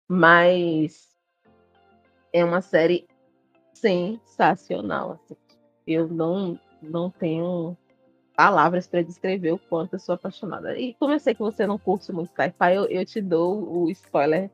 Mas 0.06 1.08
é 2.30 2.44
uma 2.44 2.60
série 2.60 3.06
sensacional. 3.72 5.12
Assim. 5.12 5.36
Eu 5.86 6.08
não, 6.08 6.60
não 6.82 7.10
tenho 7.10 7.74
palavras 8.36 8.86
para 8.86 9.02
descrever 9.02 9.52
o 9.52 9.58
quanto 9.58 9.94
eu 9.94 9.98
sou 9.98 10.14
apaixonada. 10.14 10.78
E 10.78 10.92
como 10.94 11.14
eu 11.14 11.20
sei 11.20 11.34
que 11.34 11.40
você 11.40 11.66
não 11.66 11.78
curte 11.78 12.12
muito 12.12 12.34
sci-fi, 12.34 12.74
eu, 12.74 12.84
eu, 12.84 13.04
te 13.06 13.22
dou 13.22 13.84
o 13.84 13.90
spoiler 13.90 14.50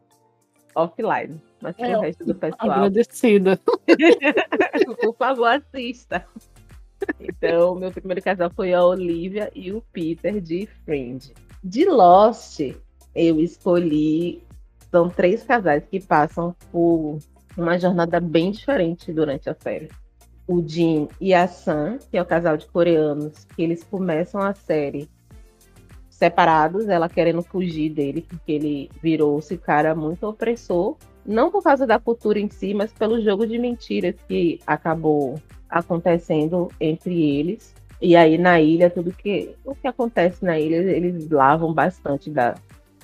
offline. 0.76 1.40
Mas 1.61 1.75
pro 1.75 1.85
é, 1.85 2.00
resto 2.00 2.25
do 2.25 2.35
pessoal. 2.35 2.71
Agradecida. 2.71 3.59
Por 5.00 5.16
favor, 5.16 5.47
assista. 5.49 6.25
Então, 7.21 7.75
meu 7.75 7.90
primeiro 7.90 8.23
casal 8.23 8.50
foi 8.54 8.73
a 8.73 8.85
Olivia 8.85 9.50
e 9.54 9.73
o 9.73 9.83
Peter 9.92 10.40
de 10.40 10.68
Fringe. 10.85 11.35
De 11.64 11.85
Lost, 11.85 12.61
eu 13.14 13.40
escolhi 13.40 14.47
são 14.90 15.11
três 15.11 15.42
casais 15.42 15.85
que 15.90 16.00
passam 16.00 16.54
por 16.71 17.18
uma 17.56 17.78
jornada 17.78 18.21
bem 18.21 18.50
diferente 18.50 19.12
durante 19.12 19.50
a 19.50 19.54
série. 19.54 19.88
O 20.47 20.66
Jin 20.66 21.09
e 21.21 21.35
a 21.35 21.49
Sam, 21.49 21.99
que 22.11 22.16
é 22.16 22.23
o 22.23 22.26
casal 22.26 22.56
de 22.56 22.66
coreanos, 22.66 23.45
que 23.45 23.62
eles 23.62 23.83
começam 23.83 24.40
a 24.40 24.54
série 24.54 25.09
separados, 26.17 26.89
ela 26.89 27.09
querendo 27.09 27.43
fugir 27.43 27.91
dele, 27.91 28.23
porque 28.23 28.53
ele 28.53 28.91
virou-se 29.03 29.57
cara 29.59 29.95
muito 29.95 30.27
opressor, 30.27 30.97
não 31.25 31.51
por 31.51 31.63
causa 31.63 31.87
da 31.87 31.99
cultura 31.99 32.39
em 32.39 32.49
si, 32.49 32.73
mas 32.73 32.93
pelo 32.93 33.21
jogo 33.21 33.47
de 33.47 33.59
mentiras 33.59 34.15
que 34.27 34.59
acabou 34.67 35.35
acontecendo 35.69 36.69
entre 36.81 37.23
eles. 37.23 37.75
E 38.01 38.17
aí 38.17 38.39
na 38.39 38.61
ilha, 38.61 38.89
tudo 38.89 39.13
que 39.13 39.55
o 39.65 39.75
que 39.75 39.87
acontece 39.87 40.43
na 40.45 40.59
ilha, 40.59 40.77
eles 40.77 41.29
lavam 41.29 41.73
bastante 41.73 42.31
da, 42.31 42.55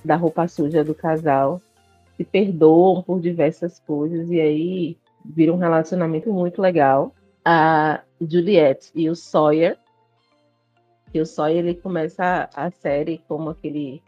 da 0.02 0.16
roupa 0.16 0.48
suja 0.48 0.82
do 0.82 0.94
casal 0.94 1.60
se 2.16 2.24
perdoam 2.24 3.02
por 3.02 3.20
diversas 3.20 3.78
coisas 3.80 4.30
e 4.30 4.40
aí 4.40 4.96
vira 5.24 5.52
um 5.52 5.58
relacionamento 5.58 6.32
muito 6.32 6.62
legal. 6.62 7.14
A 7.44 8.00
Juliette 8.20 8.90
e 8.94 9.10
o 9.10 9.16
Sawyer, 9.16 9.76
que 11.12 11.20
o 11.20 11.26
Sawyer 11.26 11.58
ele 11.58 11.74
começa 11.74 12.48
a, 12.54 12.70
série 12.70 13.20
como 13.28 13.50
aquele 13.50 14.02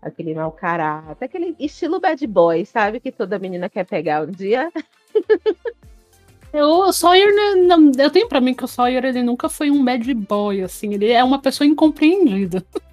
aquele 0.00 0.34
mau 0.34 0.52
caráter, 0.52 1.24
aquele 1.24 1.56
estilo 1.58 1.98
bad 1.98 2.24
boy, 2.26 2.64
sabe? 2.64 3.00
Que 3.00 3.10
toda 3.10 3.38
menina 3.38 3.68
quer 3.68 3.84
pegar 3.84 4.22
um 4.22 4.30
dia. 4.30 4.70
O 6.50 6.90
Sawyer, 6.92 7.28
né, 7.34 8.02
eu 8.02 8.10
tenho 8.10 8.26
para 8.26 8.40
mim 8.40 8.54
que 8.54 8.64
o 8.64 8.66
Sawyer 8.66 9.04
ele 9.04 9.22
nunca 9.22 9.50
foi 9.50 9.70
um 9.70 9.84
bad 9.84 10.14
boy, 10.14 10.62
assim, 10.62 10.94
ele 10.94 11.10
é 11.10 11.22
uma 11.22 11.38
pessoa 11.42 11.66
incompreendida. 11.66 12.64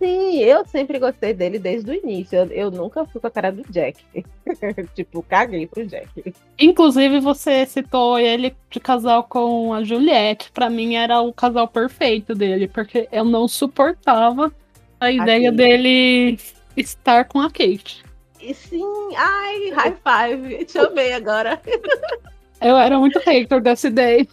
Sim, 0.00 0.38
eu 0.38 0.64
sempre 0.64 0.98
gostei 0.98 1.34
dele 1.34 1.58
desde 1.58 1.90
o 1.90 1.94
início. 1.94 2.38
Eu, 2.38 2.46
eu 2.46 2.70
nunca 2.70 3.04
fui 3.04 3.20
com 3.20 3.26
a 3.26 3.30
cara 3.30 3.52
do 3.52 3.62
Jack. 3.70 4.02
tipo, 4.96 5.22
caguei 5.22 5.66
pro 5.66 5.86
Jack. 5.86 6.34
Inclusive, 6.58 7.20
você 7.20 7.66
citou 7.66 8.18
ele 8.18 8.56
de 8.70 8.80
casal 8.80 9.24
com 9.24 9.74
a 9.74 9.84
Juliette. 9.84 10.50
Para 10.52 10.70
mim, 10.70 10.94
era 10.94 11.20
o 11.20 11.34
casal 11.34 11.68
perfeito 11.68 12.34
dele, 12.34 12.66
porque 12.66 13.10
eu 13.12 13.26
não 13.26 13.46
suportava 13.46 14.50
a 14.98 15.12
ideia 15.12 15.52
dele 15.52 16.38
estar 16.74 17.26
com 17.26 17.38
a 17.38 17.50
Kate. 17.50 18.02
E 18.40 18.54
sim, 18.54 19.14
ai, 19.14 19.68
high 19.68 19.96
five. 20.02 20.64
Te 20.64 20.78
amei 20.78 21.12
agora. 21.12 21.60
eu 22.58 22.74
era 22.78 22.98
muito 22.98 23.18
hater 23.18 23.60
dessa 23.60 23.88
ideia. 23.88 24.26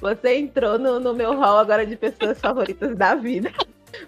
Você 0.00 0.38
entrou 0.38 0.78
no, 0.78 0.98
no 0.98 1.12
meu 1.12 1.38
hall 1.38 1.58
agora 1.58 1.84
de 1.84 1.94
pessoas 1.94 2.40
favoritas 2.40 2.96
da 2.96 3.14
vida. 3.14 3.52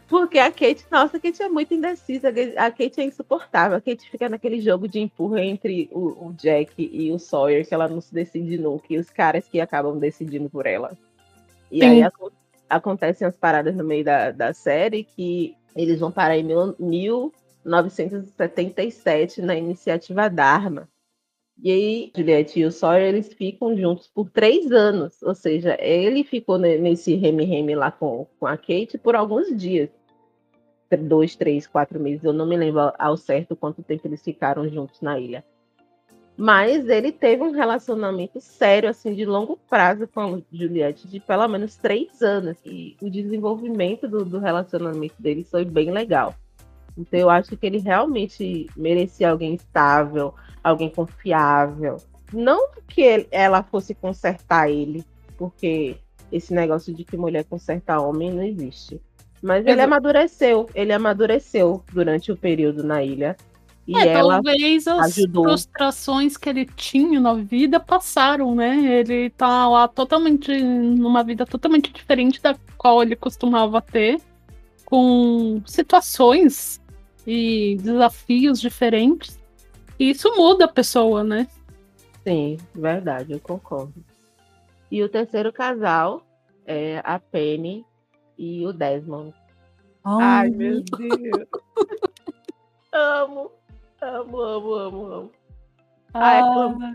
Porque 0.09 0.39
a 0.39 0.51
Kate, 0.51 0.85
nossa, 0.91 1.17
a 1.17 1.21
Kate 1.21 1.43
é 1.43 1.49
muito 1.49 1.75
indecisa, 1.75 2.29
a 2.57 2.71
Kate 2.71 3.01
é 3.01 3.05
insuportável. 3.05 3.77
A 3.77 3.81
Kate 3.81 4.11
fica 4.11 4.29
naquele 4.29 4.61
jogo 4.61 4.89
de 4.89 5.01
empurra 5.01 5.43
entre 5.43 5.89
o, 5.93 6.29
o 6.29 6.33
Jack 6.33 6.73
e 6.79 7.11
o 7.13 7.19
Sawyer, 7.19 7.67
que 7.67 7.75
ela 7.75 7.89
não 7.89 8.01
se 8.01 8.13
decide 8.13 8.59
nunca, 8.59 8.87
e 8.91 8.99
os 8.99 9.11
caras 9.11 9.47
que 9.47 9.61
acabam 9.61 9.99
decidindo 9.99 10.49
por 10.49 10.67
ela. 10.67 10.97
E 11.71 11.81
Sim. 11.81 11.87
aí 11.87 12.03
ac 12.03 12.15
acontecem 12.69 13.27
as 13.27 13.37
paradas 13.37 13.75
no 13.77 13.85
meio 13.85 14.05
da, 14.05 14.31
da 14.31 14.53
série 14.55 15.05
que 15.05 15.55
eles 15.77 16.01
vão 16.01 16.11
parar 16.11 16.37
em 16.37 16.45
mil, 16.79 17.33
1977 17.65 19.43
na 19.43 19.55
iniciativa 19.55 20.29
Dharma. 20.29 20.89
E 21.63 21.71
aí, 21.71 22.13
Juliette 22.15 22.61
e 22.61 22.65
o 22.65 22.73
Sawyer, 22.73 23.09
eles 23.09 23.33
ficam 23.33 23.77
juntos 23.77 24.09
por 24.09 24.29
três 24.29 24.71
anos. 24.73 25.23
Ou 25.23 25.35
seja, 25.35 25.77
ele 25.81 26.25
ficou 26.25 26.59
nesse 26.59 27.15
reme-reme 27.15 27.75
lá 27.75 27.91
com, 27.91 28.27
com 28.39 28.47
a 28.47 28.57
Kate 28.57 28.99
por 28.99 29.15
alguns 29.15 29.57
dias. 29.57 29.89
Dois, 31.01 31.35
três, 31.35 31.67
quatro 31.67 31.99
meses. 31.99 32.25
Eu 32.25 32.33
não 32.33 32.47
me 32.47 32.57
lembro 32.57 32.93
ao 32.99 33.17
certo 33.17 33.57
quanto 33.57 33.83
tempo 33.83 34.07
eles 34.07 34.23
ficaram 34.23 34.69
juntos 34.69 35.01
na 35.01 35.19
ilha. 35.19 35.45
Mas 36.37 36.89
ele 36.89 37.13
teve 37.13 37.43
um 37.43 37.53
relacionamento 37.53 38.41
sério, 38.41 38.89
assim, 38.89 39.15
de 39.15 39.25
longo 39.25 39.57
prazo 39.69 40.09
com 40.09 40.21
a 40.21 40.43
Juliette, 40.53 41.09
de 41.09 41.21
pelo 41.21 41.47
menos 41.47 41.77
três 41.77 42.23
anos. 42.23 42.59
E 42.65 42.97
o 43.01 43.09
desenvolvimento 43.09 44.09
do, 44.09 44.25
do 44.25 44.39
relacionamento 44.39 45.15
deles 45.21 45.49
foi 45.49 45.65
bem 45.65 45.91
legal. 45.93 46.35
Então 46.97 47.19
eu 47.19 47.31
acho 47.31 47.57
que 47.57 47.67
ele 47.67 47.79
realmente 47.79 48.69
merecia 48.77 49.31
alguém 49.31 49.55
estável, 49.55 50.35
alguém 50.63 50.89
confiável. 50.89 51.97
Não 52.33 52.69
que 52.89 53.01
ele, 53.03 53.29
ela 53.31 53.63
fosse 53.63 53.95
consertar 53.95 54.71
ele, 54.71 55.05
porque 55.37 55.97
esse 56.31 56.55
negócio 56.55 56.95
de 56.95 57.05
que 57.05 57.17
mulher 57.17 57.45
conserta 57.45 58.01
homem 58.01 58.33
não 58.33 58.43
existe. 58.43 59.01
Mas 59.43 59.67
ele 59.67 59.83
amadureceu, 59.83 60.69
ele 60.75 60.93
amadureceu 60.93 61.83
durante 61.93 62.33
o 62.33 62.37
período 62.37 62.83
na 62.83 63.03
ilha. 63.03 63.37
E 63.87 63.95
é, 63.99 64.09
ela 64.09 64.41
talvez 64.41 64.89
as 64.89 65.19
ajudou. 65.19 65.45
frustrações 65.45 66.39
que 66.39 66.49
ele 66.49 66.65
tinha 66.65 67.21
na 67.21 67.35
vida 67.35 67.79
passaram, 67.79 68.55
né? 68.55 69.01
Ele 69.01 69.29
tá 69.29 69.69
lá 69.69 69.87
totalmente 69.87 70.51
numa 70.63 71.23
vida 71.23 71.45
totalmente 71.45 71.93
diferente 71.93 72.41
da 72.41 72.57
qual 72.79 73.03
ele 73.03 73.15
costumava 73.15 73.83
ter, 73.83 74.19
com 74.87 75.61
situações 75.67 76.81
e 77.27 77.77
desafios 77.81 78.61
diferentes. 78.61 79.39
E 79.99 80.11
isso 80.11 80.35
muda 80.37 80.65
a 80.65 80.69
pessoa, 80.73 81.23
né? 81.23 81.47
Sim, 82.27 82.57
verdade, 82.75 83.33
eu 83.33 83.41
concordo. 83.41 83.95
E 84.91 85.03
o 85.03 85.09
terceiro 85.09 85.53
casal 85.53 86.23
é 86.67 87.01
a 87.05 87.19
Penny 87.19 87.85
e 88.39 88.67
o 88.67 88.73
Desmond. 88.73 89.35
Oh. 90.05 90.19
Ai, 90.21 90.51
meu 90.51 90.83
Deus. 90.83 91.49
amo, 92.93 93.51
amo, 94.01 94.41
amo, 94.41 94.75
amo, 94.75 95.07
amo. 95.13 95.31
Ai, 96.13 96.41
Ah, 96.43 96.95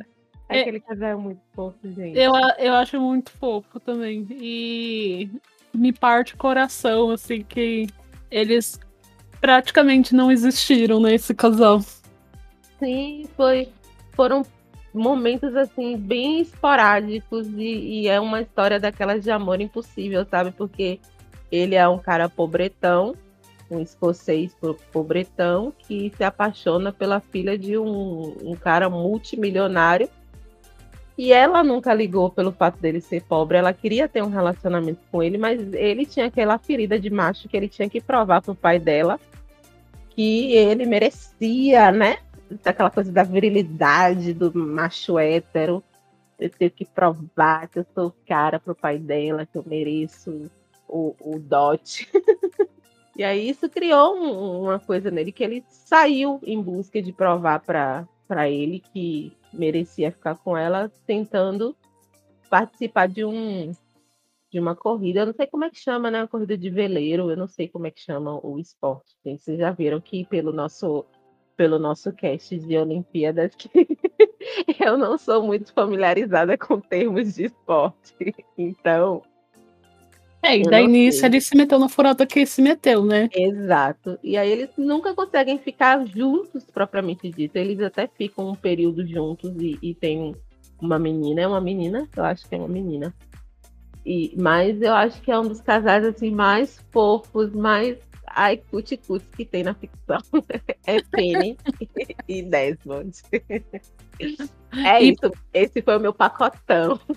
é- 0.49 0.61
Aquele 0.61 0.79
casal 0.79 1.09
é 1.09 1.15
muito 1.15 1.41
fofo, 1.53 1.77
gente. 1.83 2.17
eu, 2.17 2.31
eu 2.57 2.73
acho 2.73 2.99
muito 2.99 3.31
fofo 3.31 3.79
também. 3.79 4.25
E 4.31 5.29
me 5.73 5.93
parte 5.93 6.33
o 6.33 6.37
coração, 6.37 7.11
assim, 7.11 7.43
que 7.43 7.87
eles 8.31 8.79
praticamente 9.39 10.13
não 10.15 10.31
existiram 10.31 10.99
nesse 10.99 11.33
casal. 11.33 11.81
Sim, 12.79 13.27
foi, 13.35 13.69
foram 14.13 14.45
momentos 14.93 15.55
assim 15.55 15.97
bem 15.97 16.39
esporádicos 16.41 17.47
e, 17.57 18.01
e 18.01 18.07
é 18.07 18.19
uma 18.19 18.41
história 18.41 18.79
daquelas 18.79 19.23
de 19.23 19.31
amor 19.31 19.61
impossível, 19.61 20.25
sabe? 20.29 20.51
Porque 20.51 20.99
ele 21.51 21.75
é 21.75 21.87
um 21.87 21.97
cara 21.97 22.29
pobretão, 22.29 23.15
um 23.69 23.79
escocês 23.79 24.53
po- 24.55 24.77
pobretão 24.91 25.73
que 25.77 26.11
se 26.15 26.23
apaixona 26.23 26.91
pela 26.91 27.19
filha 27.19 27.57
de 27.57 27.77
um, 27.77 28.35
um 28.43 28.55
cara 28.55 28.89
multimilionário. 28.89 30.09
E 31.17 31.33
ela 31.33 31.61
nunca 31.61 31.93
ligou 31.93 32.29
pelo 32.29 32.51
fato 32.51 32.79
dele 32.79 33.01
ser 33.01 33.21
pobre, 33.23 33.57
ela 33.57 33.73
queria 33.73 34.07
ter 34.07 34.23
um 34.23 34.29
relacionamento 34.29 35.01
com 35.11 35.21
ele, 35.21 35.37
mas 35.37 35.59
ele 35.73 36.05
tinha 36.05 36.27
aquela 36.27 36.57
ferida 36.57 36.97
de 36.97 37.09
macho 37.09 37.49
que 37.49 37.57
ele 37.57 37.67
tinha 37.67 37.89
que 37.89 37.99
provar 37.99 38.41
pro 38.41 38.55
pai 38.55 38.79
dela 38.79 39.19
que 40.19 40.51
ele 40.53 40.85
merecia, 40.85 41.93
né? 41.93 42.17
aquela 42.65 42.89
coisa 42.89 43.09
da 43.09 43.23
virilidade 43.23 44.33
do 44.33 44.53
macho 44.53 45.17
hétero. 45.17 45.81
Eu 46.37 46.49
tenho 46.49 46.69
que 46.71 46.83
provar 46.83 47.69
que 47.69 47.79
eu 47.79 47.85
sou 47.95 48.13
cara 48.27 48.59
pro 48.59 48.75
pai 48.75 48.97
dela, 48.97 49.45
que 49.45 49.57
eu 49.57 49.63
mereço 49.65 50.51
o, 50.89 51.15
o 51.21 51.39
dote. 51.39 52.09
e 53.15 53.23
aí 53.23 53.49
isso 53.49 53.69
criou 53.69 54.13
um- 54.13 54.63
uma 54.63 54.77
coisa 54.77 55.09
nele 55.09 55.31
que 55.31 55.41
ele 55.41 55.63
saiu 55.69 56.37
em 56.43 56.61
busca 56.61 57.01
de 57.01 57.13
provar 57.13 57.61
para 57.61 58.49
ele 58.49 58.83
que 58.91 59.31
merecia 59.53 60.11
ficar 60.11 60.35
com 60.35 60.57
ela, 60.57 60.91
tentando 61.07 61.73
participar 62.49 63.07
de 63.07 63.23
um 63.23 63.71
de 64.51 64.59
uma 64.59 64.75
corrida, 64.75 65.21
eu 65.21 65.25
não 65.27 65.33
sei 65.33 65.47
como 65.47 65.63
é 65.63 65.69
que 65.69 65.79
chama, 65.79 66.09
né? 66.09 66.21
Uma 66.21 66.27
corrida 66.27 66.57
de 66.57 66.69
veleiro, 66.69 67.29
eu 67.29 67.37
não 67.37 67.47
sei 67.47 67.67
como 67.67 67.87
é 67.87 67.91
que 67.91 68.01
chama 68.01 68.39
o 68.45 68.57
esporte. 68.59 69.15
Vocês 69.23 69.59
já 69.59 69.71
viram 69.71 70.01
que 70.01 70.25
pelo 70.25 70.51
nosso 70.51 71.05
pelo 71.55 71.77
nosso 71.77 72.13
cast 72.13 72.57
de 72.57 72.77
Olimpíadas 72.77 73.53
que 73.53 73.69
eu 74.79 74.97
não 74.97 75.17
sou 75.17 75.43
muito 75.43 75.73
familiarizada 75.73 76.57
com 76.57 76.79
termos 76.79 77.35
de 77.35 77.45
esporte. 77.45 78.33
Então, 78.57 79.21
É, 80.41 80.57
e 80.57 80.63
daí 80.63 80.87
nisso 80.87 81.25
ele 81.25 81.41
se 81.41 81.55
meteu 81.55 81.77
na 81.77 81.89
furada 81.89 82.25
que 82.25 82.45
se 82.45 82.61
meteu, 82.61 83.03
né? 83.03 83.29
exato. 83.33 84.17
E 84.23 84.37
aí 84.37 84.49
eles 84.49 84.69
nunca 84.77 85.13
conseguem 85.13 85.59
ficar 85.59 86.05
juntos 86.07 86.63
propriamente 86.65 87.29
dito. 87.29 87.57
Eles 87.57 87.81
até 87.81 88.07
ficam 88.07 88.49
um 88.49 88.55
período 88.55 89.05
juntos 89.05 89.51
e, 89.59 89.77
e 89.81 89.93
tem 89.93 90.33
uma 90.81 90.97
menina, 90.97 91.41
é 91.41 91.47
uma 91.47 91.61
menina? 91.61 92.07
Eu 92.15 92.23
acho 92.23 92.47
que 92.47 92.55
é 92.55 92.57
uma 92.57 92.69
menina. 92.69 93.13
E, 94.09 94.33
mas 94.41 94.81
eu 94.81 94.95
acho 94.95 95.21
que 95.21 95.29
é 95.31 95.37
um 95.39 95.47
dos 95.47 95.61
casais 95.61 96.03
assim 96.03 96.31
mais 96.31 96.83
fofos, 96.89 97.53
mais 97.53 97.95
ai 98.25 98.57
cuticutes 98.57 99.27
que 99.35 99.45
tem 99.45 99.61
na 99.61 99.75
ficção. 99.75 100.17
É 100.87 100.99
Penny 101.11 101.55
e 102.27 102.41
Desmond. 102.41 103.21
É 104.83 105.03
E- 105.03 105.11
isso. 105.11 105.31
Esse 105.53 105.83
foi 105.83 105.97
o 105.97 105.99
meu 105.99 106.11
pacotão. 106.11 106.99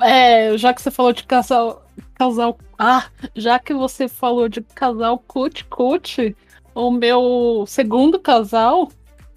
É, 0.00 0.58
já 0.58 0.74
que 0.74 0.82
você 0.82 0.90
falou 0.90 1.12
de 1.12 1.24
casal. 1.24 1.86
Casal. 2.14 2.58
Ah, 2.78 3.08
já 3.34 3.58
que 3.58 3.72
você 3.72 4.08
falou 4.08 4.48
de 4.48 4.60
casal 4.60 5.18
cut-cut, 5.18 6.36
o 6.74 6.90
meu 6.90 7.64
segundo 7.66 8.18
casal 8.18 8.90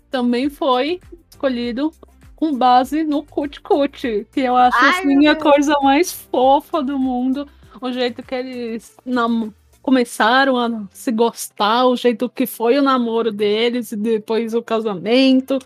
também 0.10 0.50
foi 0.50 1.00
escolhido 1.30 1.92
com 2.36 2.56
base 2.56 3.04
no 3.04 3.24
cut-cut, 3.24 4.28
que 4.32 4.40
eu 4.42 4.56
acho 4.56 4.78
Ai, 4.78 4.90
assim 4.90 5.28
a 5.28 5.36
coisa 5.36 5.76
mais 5.82 6.12
fofa 6.12 6.84
do 6.84 7.00
mundo. 7.00 7.48
O 7.82 7.92
jeito 7.92 8.22
que 8.24 8.36
eles 8.36 8.96
nam- 9.06 9.54
começaram 9.82 10.58
a 10.58 10.84
se 10.92 11.12
gostar, 11.12 11.86
o 11.86 11.96
jeito 11.96 12.30
que 12.30 12.46
foi 12.46 12.78
o 12.78 12.82
namoro 12.82 13.32
deles 13.32 13.92
e 13.92 13.96
depois 13.96 14.54
o 14.54 14.62
casamento, 14.62 15.58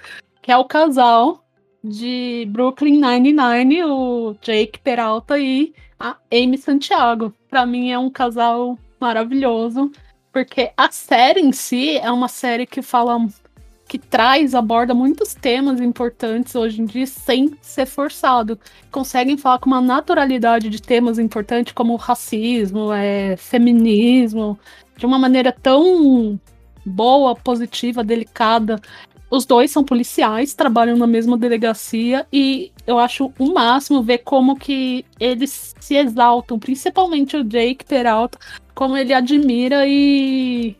que 0.42 0.52
é 0.52 0.58
o 0.58 0.66
casal 0.66 1.44
de 1.84 2.48
Brooklyn 2.50 3.02
Nine-Nine, 3.02 3.84
o 3.86 4.36
Jake 4.42 4.80
Peralta 4.80 5.40
e 5.40 5.74
a 6.00 6.16
Amy 6.32 6.58
Santiago. 6.58 7.34
Pra 7.50 7.66
mim 7.66 7.92
é 7.92 7.98
um 7.98 8.10
casal 8.10 8.78
maravilhoso, 9.00 9.92
porque 10.32 10.72
a 10.78 10.92
série 10.92 11.42
em 11.42 11.52
si 11.52 11.98
é 11.98 12.12
uma 12.12 12.28
série 12.28 12.66
que 12.66 12.82
fala 12.82 13.18
que 13.92 14.00
traz, 14.00 14.56
aborda 14.56 14.94
muitos 14.94 15.34
temas 15.34 15.82
importantes 15.82 16.56
hoje 16.56 16.82
em 16.82 16.86
dia 16.86 17.06
sem 17.06 17.52
ser 17.62 17.86
forçado. 17.86 18.58
Conseguem 18.90 19.36
falar 19.36 19.60
com 19.60 19.70
uma 19.70 19.82
naturalidade 19.82 20.70
de 20.70 20.82
temas 20.82 21.20
importantes 21.20 21.74
como 21.74 21.98
racismo, 21.98 22.94
é, 22.94 23.36
feminismo, 23.36 24.58
de 24.96 25.06
uma 25.06 25.20
maneira 25.20 25.52
tão 25.52 26.40
boa, 26.86 27.36
positiva, 27.36 28.02
delicada. 28.02 28.80
Os 29.30 29.46
dois 29.46 29.72
são 29.72 29.84
policiais, 29.84 30.54
trabalham 30.54 30.96
na 30.96 31.06
mesma 31.06 31.38
delegacia 31.38 32.26
e 32.32 32.72
eu 32.88 32.98
acho 32.98 33.34
o 33.38 33.54
máximo 33.54 34.02
ver 34.02 34.20
como 34.20 34.56
que 34.56 35.04
eles 35.20 35.76
se 35.82 35.96
exaltam, 35.96 36.58
principalmente 36.58 37.36
o 37.36 37.44
Jake 37.44 37.84
Peralta, 37.84 38.40
como 38.74 38.96
ele 38.96 39.14
admira 39.14 39.86
e 39.86 40.78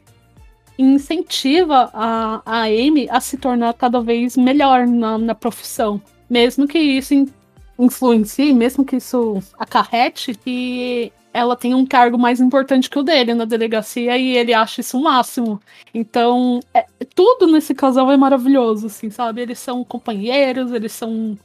incentiva 0.84 1.90
a, 1.94 2.42
a 2.46 2.62
Amy 2.64 3.08
a 3.10 3.20
se 3.20 3.38
tornar 3.38 3.74
cada 3.74 4.02
vez 4.02 4.36
melhor 4.38 4.88
na, 4.88 5.18
na 5.18 5.36
profissão. 5.36 6.02
Mesmo 6.30 6.68
que 6.68 6.80
isso 6.80 7.14
in- 7.14 7.30
influencie, 7.78 8.54
mesmo 8.54 8.86
que 8.86 8.96
isso 8.98 9.42
acarrete 9.58 10.34
que 10.34 11.12
ela 11.34 11.56
tenha 11.56 11.78
um 11.78 11.86
cargo 11.86 12.18
mais 12.18 12.42
importante 12.42 12.90
que 12.90 13.00
o 13.00 13.04
dele 13.04 13.34
na 13.34 13.46
delegacia 13.46 14.18
e 14.18 14.36
ele 14.36 14.54
acha 14.54 14.82
isso 14.82 14.98
o 14.98 15.04
máximo. 15.04 15.62
Então, 15.94 16.60
é- 16.74 16.86
tudo 17.16 17.48
nesse 17.48 17.74
casal 17.74 18.12
é 18.12 18.18
maravilhoso, 18.18 18.88
assim, 18.88 19.10
sabe? 19.10 19.42
Eles 19.42 19.60
são 19.60 19.84
companheiros, 19.84 20.72
eles 20.74 20.92
são 20.92 21.38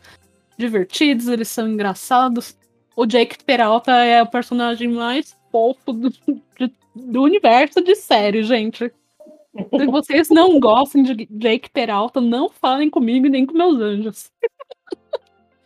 divertidos, 0.59 1.29
eles 1.29 1.49
são 1.49 1.69
engraçados. 1.69 2.57
O 2.97 3.07
Jake 3.07 3.45
Peralta 3.45 3.93
é 3.93 4.23
o 4.23 4.27
personagem 4.27 4.89
mais 4.89 5.37
fofo 5.53 5.93
do, 5.93 6.11
de- 6.11 6.73
do 6.95 7.23
universo 7.23 7.81
de 7.83 7.95
série, 7.95 8.43
gente. 8.43 8.91
Se 9.79 9.87
vocês 9.87 10.29
não 10.29 10.59
gostam 10.61 11.03
de 11.03 11.27
Jake 11.31 11.71
Peralta, 11.71 12.21
não 12.21 12.49
falem 12.49 12.89
comigo 12.91 13.27
nem 13.29 13.45
com 13.47 13.57
meus 13.57 13.81
anjos. 13.81 14.31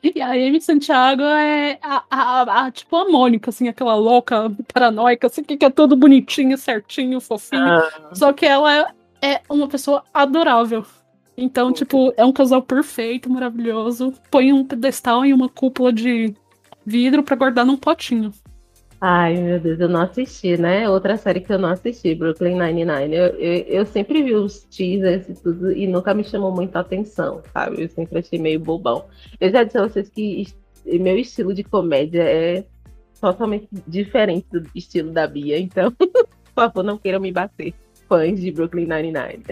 E 0.03 0.20
a 0.22 0.31
Amy 0.31 0.61
Santiago 0.62 1.22
é 1.22 1.79
a, 1.83 2.03
a- 2.11 2.64
a- 2.66 2.70
tipo 2.70 2.96
a 2.96 3.09
Mônica, 3.11 3.50
assim, 3.50 3.68
aquela 3.68 3.94
louca 3.94 4.50
paranoica, 4.72 5.26
assim, 5.26 5.42
que 5.42 5.62
é 5.62 5.68
tudo 5.68 5.94
bonitinho, 5.94 6.57
certinho, 6.57 7.20
fofinho. 7.20 7.62
Só 8.14 8.33
que 8.33 8.46
ela 8.46 8.72
é, 8.74 8.87
é 9.20 9.40
uma 9.50 9.68
pessoa 9.68 10.03
adorável. 10.14 10.87
Então, 11.37 11.70
tipo, 11.72 12.12
é 12.16 12.24
um 12.24 12.33
casal 12.33 12.62
perfeito, 12.62 13.29
maravilhoso. 13.31 14.14
Põe 14.31 14.53
um 14.55 14.64
pedestal 14.64 15.24
e 15.26 15.35
uma 15.35 15.48
cúpula 15.50 15.92
de 15.92 16.35
vidro 16.85 17.22
pra 17.22 17.37
guardar 17.37 17.66
num 17.66 17.76
potinho. 17.76 18.33
Ai, 19.01 19.35
meu 19.41 19.59
Deus, 19.59 19.81
eu 19.81 19.89
não 19.89 20.03
assisti, 20.03 20.59
né? 20.59 20.87
Outra 20.89 21.17
série 21.17 21.41
que 21.41 21.51
eu 21.51 21.59
não 21.59 21.71
assisti, 21.71 22.15
Brooklyn 22.15 22.59
Nine-Nine. 22.59 23.15
Eu, 23.17 23.27
eu, 23.39 23.55
eu 23.67 23.87
sempre 23.87 24.23
vi 24.23 24.35
os 24.35 24.63
teasers 24.65 25.27
e 25.27 25.43
tudo 25.43 25.73
e 25.73 25.87
nunca 25.87 26.13
me 26.13 26.23
chamou 26.23 26.53
muita 26.53 26.81
atenção, 26.81 27.41
sabe? 27.53 27.83
Eu 27.83 27.89
sempre 27.89 28.19
achei 28.19 28.39
meio 28.39 28.61
bobão. 28.61 29.07
Eu 29.41 29.51
já 29.51 29.65
disse 29.65 29.79
a 29.79 29.83
vocês 29.89 30.09
que 30.11 30.43
est- 30.43 30.57
meu 31.01 31.17
estilo 31.17 31.55
de 31.55 31.65
comédia 31.65 32.23
é 32.23 32.65
totalmente 33.19 33.69
diferente 33.87 34.47
do 34.53 34.69
estilo 34.75 35.11
da 35.13 35.27
Bia, 35.27 35.59
então, 35.59 35.91
por 35.97 36.55
favor, 36.55 36.83
não 36.83 36.99
queiram 36.99 37.21
me 37.21 37.33
bater. 37.33 37.73
Fãs 38.07 38.39
de 38.41 38.51
Brooklyn 38.51 38.87
Nine-Nine. 38.87 39.45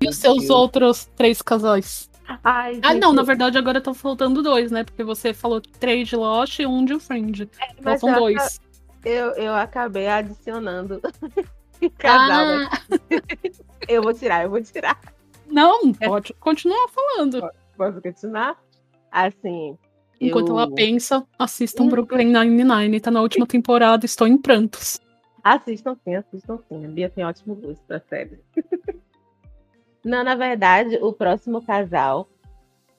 E 0.00 0.08
os 0.08 0.16
seus 0.16 0.38
Deus. 0.38 0.50
outros 0.50 1.04
três 1.14 1.40
casais? 1.42 2.08
Ai, 2.42 2.80
Ah, 2.82 2.92
gente, 2.92 3.00
não, 3.00 3.12
na 3.12 3.22
verdade 3.22 3.58
agora 3.58 3.78
estão 3.78 3.94
faltando 3.94 4.42
dois, 4.42 4.70
né? 4.70 4.82
Porque 4.82 5.04
você 5.04 5.32
falou 5.32 5.60
três 5.60 6.08
de 6.08 6.16
Lost 6.16 6.58
e 6.58 6.66
um 6.66 6.84
de 6.84 6.98
Friend. 6.98 7.48
mas 7.82 8.00
Faltam 8.00 8.18
dois. 8.18 8.60
Eu, 9.04 9.30
eu 9.32 9.54
acabei 9.54 10.06
adicionando 10.08 11.00
casal. 11.98 12.46
né? 12.58 12.68
Ah, 12.70 12.78
Eu 13.88 14.02
vou 14.02 14.12
tirar, 14.12 14.42
eu 14.44 14.50
vou 14.50 14.60
tirar. 14.62 15.00
não, 15.46 15.92
pode 15.94 16.34
continuar 16.34 16.88
falando. 16.88 17.40
Posso 17.76 18.02
continuar? 18.02 18.56
Assim. 19.10 19.78
Enquanto 20.20 20.48
eu... 20.48 20.58
ela 20.58 20.70
pensa, 20.74 21.24
assistam 21.38 21.84
Hum. 21.84 21.88
Brooklyn 21.90 22.26
Nine-Nine. 22.32 23.00
Tá 23.00 23.10
na 23.10 23.22
última 23.22 23.46
temporada, 23.46 24.04
estou 24.04 24.26
em 24.26 24.36
prantos. 24.36 25.00
Assistam 25.42 25.96
sim, 26.04 26.16
assistam 26.16 26.58
sim. 26.68 26.84
A 26.84 26.88
Bia 26.88 27.08
tem 27.08 27.24
ótimo 27.24 27.54
gosto 27.54 27.80
pra 27.86 28.00
série. 28.00 28.38
Não, 30.04 30.22
na 30.24 30.34
verdade, 30.34 30.96
o 31.00 31.12
próximo 31.12 31.62
casal 31.62 32.28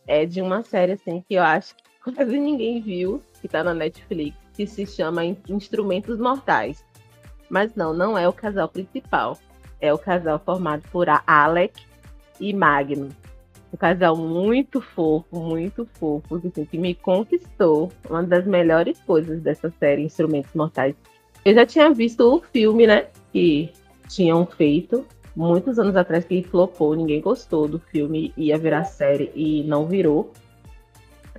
é 0.07 0.25
de 0.25 0.41
uma 0.41 0.63
série 0.63 0.93
assim 0.93 1.23
que 1.27 1.35
eu 1.35 1.43
acho 1.43 1.75
que 1.75 2.11
quase 2.13 2.39
ninguém 2.39 2.81
viu, 2.81 3.21
que 3.41 3.47
tá 3.47 3.63
na 3.63 3.73
Netflix, 3.73 4.35
que 4.59 4.67
se 4.67 4.85
chama 4.85 5.23
Instrumentos 5.47 6.19
Mortais. 6.19 6.83
Mas 7.49 7.73
não, 7.75 7.93
não 7.93 8.17
é 8.17 8.27
o 8.27 8.33
casal 8.33 8.67
principal. 8.67 9.37
É 9.79 9.93
o 9.93 9.97
casal 9.97 10.37
formado 10.37 10.83
por 10.91 11.07
Alec 11.25 11.81
e 12.41 12.53
Magno. 12.53 13.07
Um 13.73 13.77
casal 13.77 14.17
muito 14.17 14.81
fofo, 14.81 15.39
muito 15.39 15.87
fofo, 15.93 16.35
assim, 16.35 16.65
que 16.65 16.77
me 16.77 16.93
conquistou. 16.93 17.89
Uma 18.09 18.21
das 18.21 18.45
melhores 18.45 18.99
coisas 18.99 19.41
dessa 19.41 19.71
série 19.79 20.03
Instrumentos 20.03 20.53
Mortais. 20.53 20.93
Eu 21.45 21.53
já 21.53 21.65
tinha 21.65 21.89
visto 21.93 22.19
o 22.19 22.41
filme, 22.41 22.85
né? 22.85 23.07
Que 23.31 23.71
tinham 24.09 24.45
feito 24.45 25.05
muitos 25.33 25.79
anos 25.79 25.95
atrás 25.95 26.25
que 26.25 26.43
flopou, 26.43 26.97
ninguém 26.97 27.21
gostou 27.21 27.65
do 27.65 27.79
filme, 27.79 28.33
ia 28.35 28.57
virar 28.57 28.83
série 28.83 29.31
e 29.33 29.63
não 29.63 29.87
virou. 29.87 30.33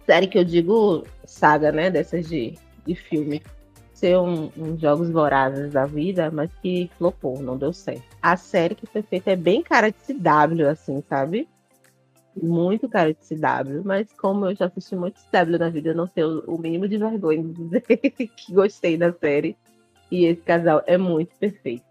Série 0.07 0.27
que 0.27 0.39
eu 0.39 0.45
digo 0.45 1.05
saga, 1.27 1.71
né? 1.71 1.91
Dessas 1.91 2.27
de, 2.27 2.55
de 2.91 2.95
filme. 2.95 3.43
Ser 3.95 4.19
um, 4.19 4.51
um 4.57 4.79
Jogos 4.79 5.11
Vorazes 5.11 5.73
da 5.73 5.87
vida, 5.87 6.31
mas 6.31 6.51
que 6.63 6.91
flopou, 6.97 7.41
não 7.41 7.57
deu 7.57 7.73
certo. 7.73 8.03
A 8.21 8.37
série 8.37 8.75
que 8.75 8.87
foi 8.87 9.03
feita 9.03 9.31
é 9.31 9.37
bem 9.37 9.63
cara 9.63 9.91
de 9.91 9.99
CW, 9.99 10.69
assim, 10.69 11.03
sabe? 11.09 11.47
Muito 12.43 12.89
cara 12.89 13.13
de 13.13 13.21
CW, 13.21 13.83
mas 13.85 14.13
como 14.15 14.47
eu 14.47 14.55
já 14.55 14.67
assisti 14.67 14.97
muito 14.97 15.21
CW 15.21 15.59
na 15.59 15.69
vida, 15.69 15.91
eu 15.91 15.95
não 15.95 16.07
tenho 16.07 16.43
o 16.47 16.59
mínimo 16.59 16.89
de 16.89 16.97
vergonha 16.97 17.43
de 17.43 17.53
dizer 17.53 17.83
que 17.87 18.53
gostei 18.53 18.97
da 18.97 19.13
série. 19.13 19.57
E 20.11 20.25
esse 20.25 20.41
casal 20.41 20.83
é 20.87 20.97
muito 20.97 21.37
perfeito. 21.37 21.85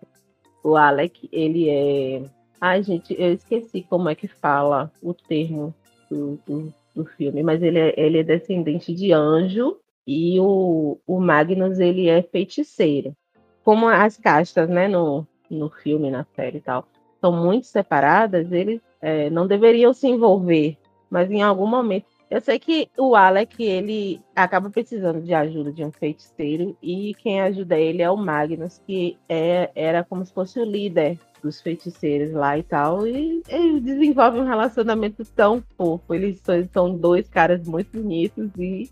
O 0.63 0.75
Alec, 0.75 1.29
ele 1.31 1.69
é. 1.69 2.23
Ai, 2.59 2.83
gente, 2.83 3.15
eu 3.17 3.33
esqueci 3.33 3.83
como 3.83 4.09
é 4.09 4.15
que 4.15 4.27
fala 4.27 4.91
o 5.01 5.13
termo 5.13 5.73
do, 6.09 6.37
do, 6.45 6.73
do 6.93 7.05
filme, 7.05 7.41
mas 7.43 7.61
ele 7.61 7.79
é, 7.79 7.93
ele 7.97 8.17
é 8.17 8.23
descendente 8.23 8.93
de 8.93 9.13
anjo 9.13 9.77
e 10.09 10.39
o, 10.39 10.97
o 11.05 11.19
Magnus, 11.19 11.77
ele 11.77 12.09
é 12.09 12.23
feiticeiro. 12.23 13.15
Como 13.63 13.87
as 13.87 14.17
castas, 14.17 14.67
né, 14.67 14.87
no, 14.87 15.27
no 15.51 15.69
filme, 15.69 16.09
na 16.09 16.25
série 16.35 16.57
e 16.57 16.61
tal, 16.61 16.87
são 17.21 17.31
muito 17.31 17.67
separadas, 17.67 18.51
eles 18.51 18.81
é, 18.99 19.29
não 19.29 19.45
deveriam 19.45 19.93
se 19.93 20.07
envolver, 20.07 20.77
mas 21.11 21.29
em 21.29 21.43
algum 21.43 21.67
momento 21.67 22.07
eu 22.29 22.39
sei 22.41 22.59
que 22.59 22.87
o 22.95 23.15
Alec, 23.15 23.61
ele 23.61 24.21
acaba 24.35 24.69
precisando 24.69 25.19
de 25.19 25.33
ajuda 25.33 25.71
de 25.71 25.83
um 25.83 25.91
feiticeiro 25.91 26.77
e 26.81 27.15
quem 27.15 27.41
ajuda 27.41 27.77
ele 27.77 28.03
é 28.03 28.09
o 28.09 28.15
Magnus, 28.15 28.79
que 28.85 29.17
é, 29.27 29.71
era 29.73 30.03
como 30.03 30.23
se 30.23 30.31
fosse 30.31 30.59
o 30.59 30.63
líder 30.63 31.17
dos 31.41 31.59
feiticeiros 31.59 32.31
lá 32.33 32.55
e 32.55 32.61
tal. 32.61 33.07
E 33.07 33.41
eles 33.49 33.81
desenvolvem 33.81 34.41
um 34.41 34.47
relacionamento 34.47 35.25
tão 35.35 35.63
fofo. 35.75 36.13
Eles 36.13 36.39
são 36.71 36.95
dois 36.95 37.27
caras 37.27 37.67
muito 37.67 37.99
bonitos 37.99 38.51
e 38.59 38.91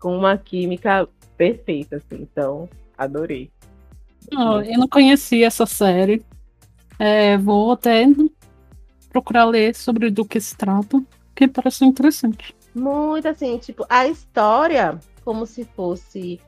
com 0.00 0.16
uma 0.16 0.36
química 0.36 1.08
perfeita, 1.36 1.96
assim. 1.96 2.22
Então, 2.22 2.68
adorei. 2.96 3.50
Oh, 4.34 4.60
eu 4.60 4.78
não 4.78 4.88
conhecia 4.88 5.46
essa 5.46 5.66
série. 5.66 6.24
É, 6.98 7.36
vou 7.36 7.72
até 7.72 8.06
procurar 9.10 9.44
ler 9.44 9.74
sobre 9.74 10.10
do 10.10 10.24
que 10.24 10.40
se 10.40 10.56
trata, 10.56 11.02
que 11.34 11.46
parece 11.46 11.84
interessante. 11.84 12.54
Muito 12.74 13.28
assim, 13.28 13.56
tipo, 13.58 13.86
a 13.88 14.06
história, 14.06 14.98
como 15.24 15.46
se 15.46 15.64
fosse. 15.64 16.40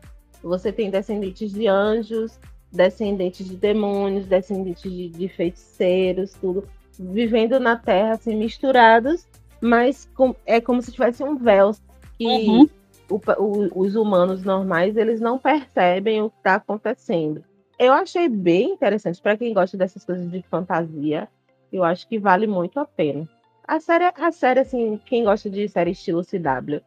Você 0.42 0.70
tem 0.72 0.90
descendentes 0.90 1.52
de 1.52 1.66
anjos, 1.66 2.38
descendentes 2.70 3.46
de 3.46 3.56
demônios, 3.56 4.26
descendentes 4.26 4.90
de, 4.90 5.08
de 5.08 5.28
feiticeiros, 5.28 6.32
tudo, 6.40 6.68
vivendo 6.98 7.58
na 7.58 7.76
Terra, 7.76 8.12
assim, 8.12 8.36
misturados, 8.36 9.26
mas 9.60 10.08
com, 10.14 10.34
é 10.46 10.60
como 10.60 10.82
se 10.82 10.92
tivesse 10.92 11.22
um 11.22 11.36
véu 11.36 11.74
que 12.18 12.26
uhum. 12.26 12.68
O, 13.10 13.80
os 13.80 13.94
humanos 13.94 14.44
normais 14.44 14.96
eles 14.96 15.20
não 15.20 15.38
percebem 15.38 16.22
o 16.22 16.30
que 16.30 16.36
está 16.38 16.56
acontecendo. 16.56 17.42
Eu 17.78 17.92
achei 17.92 18.28
bem 18.28 18.72
interessante 18.72 19.22
para 19.22 19.36
quem 19.36 19.54
gosta 19.54 19.76
dessas 19.76 20.04
coisas 20.04 20.30
de 20.30 20.42
fantasia. 20.42 21.28
Eu 21.72 21.84
acho 21.84 22.08
que 22.08 22.18
vale 22.18 22.46
muito 22.46 22.80
a 22.80 22.84
pena. 22.84 23.28
A 23.66 23.78
série, 23.80 24.04
a 24.04 24.32
série, 24.32 24.60
assim, 24.60 25.00
quem 25.06 25.24
gosta 25.24 25.48
de 25.48 25.68
série 25.68 25.92
estilo 25.92 26.24
CW, 26.24 26.80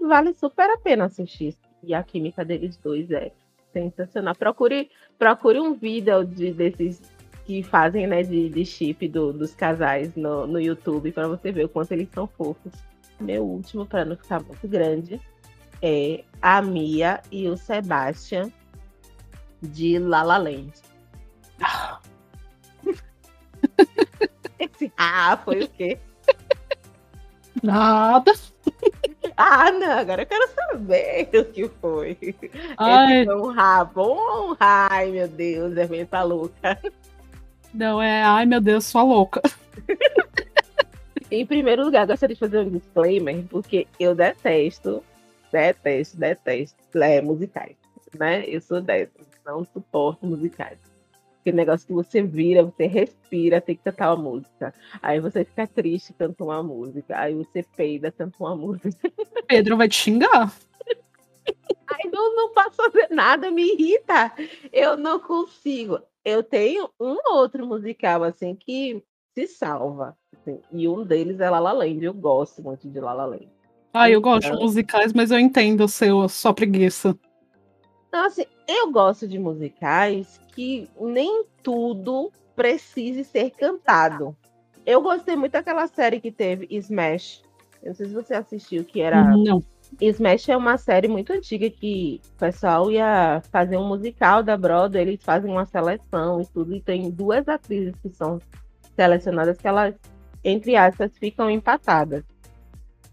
vale 0.00 0.34
super 0.34 0.68
a 0.68 0.76
pena 0.76 1.06
assistir. 1.06 1.56
E 1.82 1.94
a 1.94 2.02
química 2.02 2.44
deles 2.44 2.76
dois 2.76 3.10
é 3.10 3.32
sensacional. 3.72 4.34
Procure, 4.34 4.90
procure 5.18 5.60
um 5.60 5.74
vídeo 5.74 6.24
de, 6.24 6.52
desses 6.52 7.00
que 7.46 7.62
fazem, 7.62 8.06
né, 8.06 8.22
de, 8.22 8.50
de 8.50 8.64
chip 8.66 9.08
do, 9.08 9.32
dos 9.32 9.54
casais 9.54 10.14
no, 10.14 10.46
no 10.46 10.60
YouTube 10.60 11.12
para 11.12 11.28
você 11.28 11.50
ver 11.50 11.64
o 11.64 11.68
quanto 11.68 11.92
eles 11.92 12.08
são 12.10 12.26
fofos. 12.26 12.72
Meu 13.18 13.44
último, 13.44 13.86
para 13.86 14.04
não 14.04 14.16
ficar 14.16 14.42
muito 14.42 14.68
grande, 14.68 15.20
é 15.82 16.24
a 16.40 16.62
Mia 16.62 17.20
e 17.30 17.48
o 17.48 17.56
Sebastian 17.56 18.50
de 19.62 19.98
La 19.98 20.22
La 20.22 20.38
Land. 20.38 20.72
Esse 24.58 24.92
ah 24.96 25.38
foi 25.44 25.64
o 25.64 25.68
quê? 25.68 25.98
Nada. 27.62 28.32
Ah, 29.40 29.70
não, 29.70 29.92
agora 29.92 30.22
eu 30.22 30.26
quero 30.26 30.48
saber 30.52 31.30
o 31.32 31.44
que 31.44 31.68
foi. 31.80 32.18
Ai. 32.76 33.20
Esse 33.20 33.32
um 33.32 33.52
rabo. 33.52 34.56
Ai, 34.58 35.12
meu 35.12 35.28
Deus, 35.28 35.76
é 35.76 35.86
bem 35.86 36.04
pra 36.04 36.24
louca. 36.24 36.76
Não, 37.72 38.02
é 38.02 38.22
ai, 38.24 38.46
meu 38.46 38.60
Deus, 38.60 38.86
sua 38.86 39.04
louca. 39.04 39.40
em 41.30 41.46
primeiro 41.46 41.84
lugar, 41.84 42.04
gostaria 42.04 42.34
de 42.34 42.40
fazer 42.40 42.58
um 42.58 42.70
disclaimer, 42.70 43.44
porque 43.48 43.86
eu 44.00 44.12
detesto, 44.12 45.04
detesto, 45.50 46.18
detesto 46.18 46.98
é, 47.02 47.20
musicais. 47.20 47.76
Né? 48.18 48.44
Eu 48.46 48.60
sou 48.60 48.80
dessas, 48.80 49.26
não 49.44 49.64
suporto 49.64 50.26
musicais 50.26 50.78
aquele 51.48 51.56
negócio 51.56 51.86
que 51.86 51.92
você 51.92 52.22
vira, 52.22 52.62
você 52.62 52.86
respira, 52.86 53.60
tem 53.60 53.76
que 53.76 53.82
cantar 53.82 54.14
uma 54.14 54.22
música. 54.22 54.74
Aí 55.00 55.18
você 55.18 55.44
fica 55.44 55.66
triste, 55.66 56.12
canta 56.12 56.44
uma 56.44 56.62
música. 56.62 57.18
Aí 57.18 57.34
você 57.34 57.62
peida, 57.76 58.12
canta 58.12 58.36
uma 58.38 58.54
música. 58.54 58.90
Pedro 59.48 59.76
vai 59.76 59.88
te 59.88 59.96
xingar. 59.96 60.52
Aí 61.86 62.10
não, 62.12 62.36
não 62.36 62.52
posso 62.52 62.76
fazer 62.76 63.08
nada, 63.10 63.50
me 63.50 63.62
irrita. 63.72 64.32
Eu 64.72 64.96
não 64.96 65.18
consigo. 65.18 66.00
Eu 66.24 66.42
tenho 66.42 66.90
um 67.00 67.16
outro 67.32 67.66
musical, 67.66 68.22
assim, 68.22 68.54
que 68.54 69.02
se 69.34 69.46
salva. 69.46 70.16
Assim, 70.34 70.60
e 70.70 70.86
um 70.86 71.02
deles 71.02 71.40
é 71.40 71.48
La 71.48 71.58
La 71.58 71.72
Land. 71.72 72.04
Eu 72.04 72.12
gosto 72.12 72.62
muito 72.62 72.88
de 72.88 73.00
La 73.00 73.14
La 73.14 73.24
Land. 73.24 73.48
Ah, 73.92 74.10
eu 74.10 74.20
então... 74.20 74.32
gosto 74.32 74.52
de 74.52 74.58
musicais, 74.58 75.12
mas 75.12 75.30
eu 75.30 75.38
entendo 75.38 75.84
o 75.84 75.88
seu, 75.88 76.28
sua 76.28 76.52
preguiça. 76.52 77.16
Então, 78.08 78.24
assim, 78.24 78.44
eu 78.66 78.90
gosto 78.90 79.26
de 79.26 79.38
musicais 79.38 80.40
que 80.54 80.88
nem 81.00 81.44
tudo 81.62 82.32
precise 82.54 83.24
ser 83.24 83.50
cantado. 83.50 84.36
Eu 84.84 85.02
gostei 85.02 85.36
muito 85.36 85.52
daquela 85.52 85.86
série 85.86 86.20
que 86.20 86.32
teve 86.32 86.66
Smash. 86.70 87.42
Eu 87.82 87.88
não 87.88 87.94
sei 87.94 88.06
se 88.06 88.14
você 88.14 88.34
assistiu, 88.34 88.84
que 88.84 89.00
era. 89.00 89.22
Não. 89.24 89.62
Smash 90.00 90.48
é 90.48 90.56
uma 90.56 90.76
série 90.76 91.08
muito 91.08 91.32
antiga 91.32 91.70
que 91.70 92.20
o 92.34 92.38
pessoal 92.38 92.90
ia 92.90 93.40
fazer 93.50 93.76
um 93.76 93.86
musical 93.86 94.42
da 94.42 94.56
Broadway, 94.56 95.02
eles 95.02 95.22
fazem 95.22 95.50
uma 95.50 95.64
seleção 95.64 96.40
e 96.40 96.46
tudo, 96.46 96.74
e 96.74 96.80
tem 96.80 97.10
duas 97.10 97.48
atrizes 97.48 97.94
que 98.02 98.10
são 98.10 98.38
selecionadas 98.94 99.56
que 99.56 99.66
elas, 99.66 99.94
entre 100.44 100.76
aspas, 100.76 101.16
ficam 101.16 101.48
empatadas. 101.48 102.24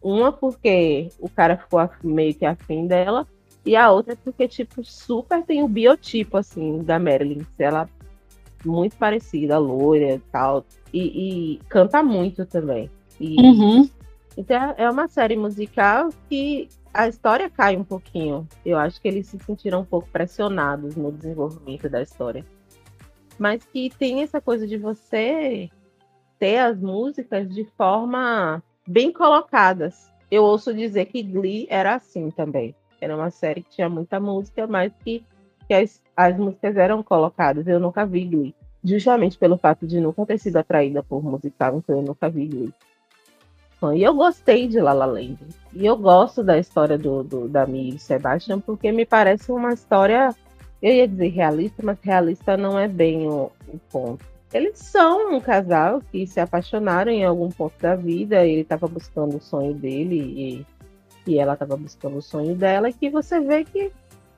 Uma 0.01 0.31
porque 0.31 1.10
o 1.19 1.29
cara 1.29 1.58
ficou 1.58 1.89
meio 2.03 2.34
que 2.34 2.45
afim 2.45 2.86
dela, 2.86 3.27
e 3.65 3.75
a 3.75 3.91
outra 3.91 4.13
é 4.13 4.15
porque, 4.15 4.47
tipo, 4.47 4.84
super 4.84 5.43
tem 5.43 5.63
o 5.63 5.67
biotipo, 5.67 6.38
assim, 6.38 6.84
da 6.84 6.99
Marilyn. 6.99 7.41
Ela 7.58 7.89
é 8.63 8.67
muito 8.67 8.95
parecida, 8.95 9.58
loira 9.58 10.13
e 10.15 10.19
tal. 10.31 10.63
E, 10.93 11.55
e 11.55 11.60
canta 11.67 12.03
muito 12.03 12.45
também. 12.45 12.91
E, 13.19 13.41
uhum. 13.41 13.89
Então 14.38 14.75
é 14.77 14.89
uma 14.89 15.08
série 15.08 15.36
musical 15.36 16.10
que 16.29 16.67
a 16.93 17.08
história 17.08 17.49
cai 17.49 17.75
um 17.75 17.84
pouquinho. 17.84 18.47
Eu 18.63 18.77
acho 18.77 19.01
que 19.01 19.08
eles 19.08 19.27
se 19.27 19.39
sentiram 19.39 19.81
um 19.81 19.86
pouco 19.86 20.10
pressionados 20.10 20.95
no 20.95 21.12
desenvolvimento 21.12 21.89
da 21.89 22.01
história. 22.01 22.45
Mas 23.39 23.63
que 23.65 23.89
tem 23.97 24.21
essa 24.21 24.39
coisa 24.39 24.67
de 24.67 24.77
você 24.77 25.69
ter 26.38 26.60
as 26.60 26.79
músicas 26.79 27.49
de 27.49 27.65
forma 27.77 28.62
bem 28.88 29.12
colocadas. 29.12 30.12
Eu 30.30 30.43
ouço 30.43 30.74
dizer 30.74 31.06
que 31.06 31.21
Glee 31.21 31.67
era 31.69 31.95
assim 31.95 32.30
também. 32.32 32.76
Era 33.00 33.15
uma 33.15 33.30
série 33.30 33.62
que 33.62 33.71
tinha 33.71 33.89
muita 33.89 34.19
música, 34.19 34.65
mas 34.67 34.91
que, 35.04 35.24
que 35.67 35.74
as, 35.74 36.02
as 36.15 36.38
músicas 36.38 36.76
eram 36.78 37.04
colocadas. 37.04 37.67
Eu 37.67 37.80
nunca 37.80 38.06
vi 38.06 38.26
Glee. 38.26 38.56
Justamente 38.84 39.38
pelo 39.38 39.58
fato 39.58 39.88
de 39.88 40.00
nunca 40.00 40.26
ter 40.26 40.38
sido 40.38 40.58
atraída 40.58 41.02
por 41.02 41.24
musical, 41.24 41.78
então 41.78 41.98
eu 41.98 42.02
nunca 42.02 42.30
vi 42.30 42.48
Glee. 42.48 42.74
E 43.95 44.02
eu 44.02 44.15
gostei 44.15 44.67
de 44.67 44.80
La 44.80 44.93
La 44.93 45.06
Land. 45.06 45.38
E 45.74 45.86
eu 45.86 45.95
gosto 45.95 46.43
da 46.43 46.58
história 46.58 46.98
do, 46.98 47.24
do 47.24 47.48
da 47.48 47.67
Mi 47.67 47.95
e 47.95 48.00
Sebastian, 48.00 48.60
porque 48.60 48.91
me 48.91 49.06
parece 49.06 49.52
uma 49.52 49.74
história 49.74 50.34
eu 50.82 50.93
ia 50.93 51.08
dizer 51.08 51.30
realista, 51.30 51.82
mas 51.84 51.98
realista 52.02 52.56
não 52.56 52.78
é 52.78 52.88
bem 52.88 53.28
o, 53.28 53.52
o 53.67 53.80
ponto. 53.91 54.24
Eles 54.53 54.77
são 54.77 55.36
um 55.36 55.39
casal 55.39 56.01
que 56.12 56.25
se 56.27 56.39
apaixonaram 56.39 57.12
em 57.12 57.25
algum 57.25 57.49
ponto 57.49 57.73
da 57.81 57.95
vida, 57.95 58.45
ele 58.45 58.62
estava 58.62 58.88
buscando 58.88 59.38
o 59.38 59.41
sonho 59.41 59.73
dele 59.73 60.15
e, 60.15 60.65
e 61.31 61.38
ela 61.38 61.53
estava 61.53 61.75
buscando 61.75 62.17
o 62.17 62.21
sonho 62.21 62.55
dela, 62.55 62.89
e 62.89 62.93
que 62.93 63.10
você 63.10 63.39
vê 63.39 63.63
que 63.65 63.91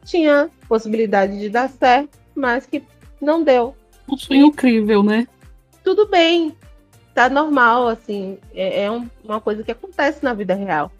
tinha 0.04 0.50
possibilidade 0.68 1.38
de 1.38 1.50
dar 1.50 1.70
certo, 1.70 2.18
mas 2.34 2.66
que 2.66 2.82
não 3.22 3.44
deu. 3.44 3.76
Um 4.10 4.18
sonho 4.18 4.48
incrível, 4.48 5.04
né? 5.04 5.28
Tudo 5.84 6.08
bem, 6.08 6.56
tá 7.14 7.30
normal, 7.30 7.88
assim, 7.88 8.38
é, 8.54 8.84
é 8.84 8.92
um, 8.92 9.10
uma 9.24 9.42
coisa 9.42 9.64
que 9.64 9.72
acontece 9.72 10.24
na 10.24 10.34
vida 10.34 10.54
real. 10.54 10.92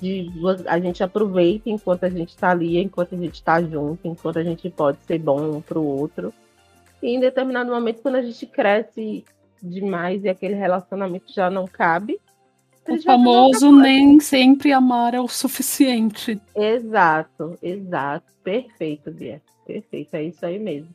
De, 0.00 0.30
a 0.66 0.80
gente 0.80 1.02
aproveita 1.02 1.68
enquanto 1.68 2.04
a 2.04 2.10
gente 2.10 2.30
está 2.30 2.50
ali, 2.50 2.78
enquanto 2.78 3.14
a 3.14 3.18
gente 3.18 3.34
está 3.34 3.62
junto, 3.62 4.06
enquanto 4.06 4.38
a 4.38 4.42
gente 4.42 4.68
pode 4.70 4.98
ser 5.02 5.18
bom 5.18 5.56
um 5.56 5.60
para 5.60 5.78
o 5.78 5.84
outro. 5.84 6.32
E 7.02 7.08
em 7.08 7.20
determinado 7.20 7.70
momento, 7.70 8.00
quando 8.00 8.16
a 8.16 8.22
gente 8.22 8.46
cresce 8.46 9.24
demais 9.62 10.24
e 10.24 10.28
aquele 10.28 10.54
relacionamento 10.54 11.32
já 11.32 11.50
não 11.50 11.66
cabe. 11.66 12.18
O 12.88 13.00
famoso 13.00 13.70
nem 13.70 14.18
sempre 14.18 14.72
amar 14.72 15.14
é 15.14 15.20
o 15.20 15.28
suficiente. 15.28 16.40
Exato, 16.54 17.56
exato. 17.62 18.26
Perfeito, 18.42 19.10
Bia. 19.10 19.40
Perfeito, 19.64 20.14
é 20.14 20.24
isso 20.24 20.44
aí 20.44 20.58
mesmo. 20.58 20.92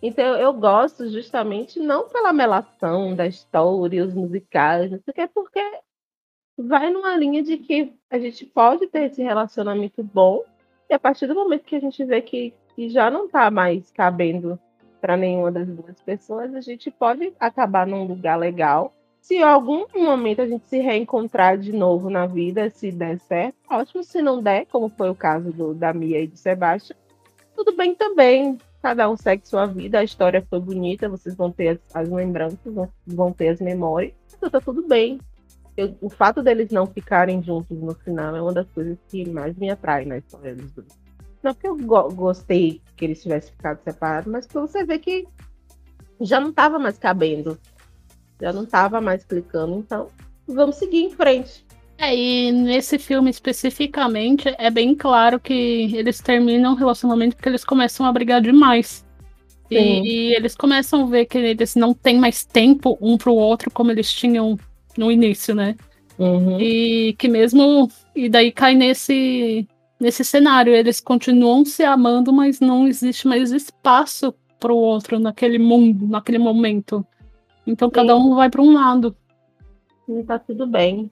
Então 0.00 0.36
eu 0.36 0.52
gosto 0.52 1.08
justamente 1.08 1.80
não 1.80 2.08
pela 2.08 2.32
melação 2.32 3.14
da 3.16 3.26
história, 3.26 4.04
os 4.04 4.14
musicais, 4.14 4.90
não 4.90 4.98
sei 4.98 5.10
o 5.10 5.14
que, 5.14 5.26
porque 5.28 5.60
vai 6.58 6.90
numa 6.90 7.16
linha 7.16 7.42
de 7.42 7.56
que 7.56 7.92
a 8.10 8.18
gente 8.18 8.44
pode 8.44 8.86
ter 8.86 9.04
esse 9.04 9.22
relacionamento 9.22 10.02
bom, 10.02 10.42
e 10.88 10.94
a 10.94 10.98
partir 10.98 11.26
do 11.26 11.34
momento 11.34 11.64
que 11.64 11.74
a 11.74 11.80
gente 11.80 12.04
vê 12.04 12.20
que, 12.20 12.52
que 12.76 12.90
já 12.90 13.10
não 13.10 13.26
está 13.26 13.50
mais 13.50 13.90
cabendo 13.90 14.58
para 15.04 15.18
nenhuma 15.18 15.52
das 15.52 15.68
duas 15.68 16.00
pessoas, 16.00 16.54
a 16.54 16.62
gente 16.62 16.90
pode 16.90 17.30
acabar 17.38 17.86
num 17.86 18.04
lugar 18.04 18.38
legal. 18.38 18.90
Se 19.20 19.34
em 19.34 19.42
algum 19.42 19.84
momento 19.94 20.40
a 20.40 20.46
gente 20.46 20.66
se 20.66 20.78
reencontrar 20.78 21.58
de 21.58 21.74
novo 21.74 22.08
na 22.08 22.26
vida, 22.26 22.70
se 22.70 22.90
der 22.90 23.20
certo, 23.20 23.54
ótimo. 23.70 24.02
Se 24.02 24.22
não 24.22 24.42
der, 24.42 24.64
como 24.64 24.88
foi 24.88 25.10
o 25.10 25.14
caso 25.14 25.52
do, 25.52 25.74
da 25.74 25.92
Mia 25.92 26.22
e 26.22 26.26
do 26.26 26.38
Sebastião, 26.38 26.96
tudo 27.54 27.76
bem 27.76 27.94
também. 27.94 28.56
Cada 28.80 29.10
um 29.10 29.14
segue 29.14 29.46
sua 29.46 29.66
vida, 29.66 29.98
a 29.98 30.04
história 30.04 30.42
foi 30.48 30.58
bonita, 30.58 31.06
vocês 31.06 31.36
vão 31.36 31.52
ter 31.52 31.68
as, 31.68 31.78
as 31.94 32.08
lembranças, 32.08 32.58
vão, 33.06 33.30
ter 33.30 33.48
as 33.48 33.60
memórias, 33.60 34.14
então 34.34 34.48
tá 34.48 34.58
tudo 34.58 34.88
bem. 34.88 35.20
Eu, 35.76 35.94
o 36.00 36.08
fato 36.08 36.42
deles 36.42 36.70
não 36.70 36.86
ficarem 36.86 37.42
juntos 37.42 37.78
no 37.78 37.94
final 37.94 38.34
é 38.34 38.40
uma 38.40 38.54
das 38.54 38.70
coisas 38.70 38.96
que 39.10 39.28
mais 39.28 39.54
me 39.58 39.68
atrai 39.68 40.06
na 40.06 40.16
história 40.16 40.54
dos 40.54 40.72
dois. 40.72 41.03
Não 41.44 41.52
porque 41.52 41.68
eu 41.68 41.76
go 41.76 42.08
gostei 42.08 42.80
que 42.96 43.04
eles 43.04 43.22
tivessem 43.22 43.52
ficado 43.52 43.78
separados, 43.84 44.32
mas 44.32 44.46
porque 44.46 44.66
você 44.66 44.82
vê 44.82 44.98
que 44.98 45.26
já 46.18 46.40
não 46.40 46.48
estava 46.48 46.78
mais 46.78 46.96
cabendo. 46.96 47.58
Já 48.40 48.50
não 48.50 48.64
estava 48.64 48.98
mais 48.98 49.24
clicando. 49.24 49.76
Então, 49.76 50.08
vamos 50.48 50.76
seguir 50.76 51.02
em 51.02 51.10
frente. 51.10 51.64
É, 51.98 52.16
e 52.16 52.50
nesse 52.50 52.98
filme 52.98 53.30
especificamente, 53.30 54.54
é 54.58 54.70
bem 54.70 54.94
claro 54.94 55.38
que 55.38 55.94
eles 55.94 56.18
terminam 56.18 56.72
o 56.72 56.76
relacionamento 56.76 57.36
porque 57.36 57.50
eles 57.50 57.64
começam 57.64 58.06
a 58.06 58.12
brigar 58.12 58.40
demais. 58.40 59.04
E, 59.70 59.76
e, 59.76 60.34
eles 60.34 60.54
começam 60.54 61.02
a 61.02 61.06
ver 61.06 61.26
que 61.26 61.36
eles 61.36 61.74
não 61.74 61.92
têm 61.92 62.18
mais 62.18 62.44
tempo 62.44 62.96
um 63.00 63.18
pro 63.18 63.34
outro 63.34 63.70
como 63.70 63.90
eles 63.90 64.12
tinham 64.12 64.58
no 64.96 65.10
início, 65.10 65.54
né? 65.54 65.76
Uhum. 66.18 66.58
E 66.60 67.14
que 67.18 67.28
mesmo. 67.28 67.90
E 68.14 68.28
daí 68.28 68.52
cai 68.52 68.74
nesse 68.74 69.66
nesse 70.04 70.22
cenário. 70.22 70.74
Eles 70.74 71.00
continuam 71.00 71.64
se 71.64 71.82
amando, 71.82 72.30
mas 72.30 72.60
não 72.60 72.86
existe 72.86 73.26
mais 73.26 73.50
espaço 73.50 74.34
para 74.60 74.72
o 74.72 74.76
outro 74.76 75.18
naquele 75.18 75.58
mundo, 75.58 76.06
naquele 76.06 76.38
momento. 76.38 77.04
Então 77.66 77.88
Sim. 77.88 77.94
cada 77.94 78.14
um 78.14 78.34
vai 78.34 78.50
para 78.50 78.60
um 78.60 78.74
lado. 78.74 79.16
E 80.06 80.22
tá 80.22 80.38
tudo 80.38 80.66
bem. 80.66 81.10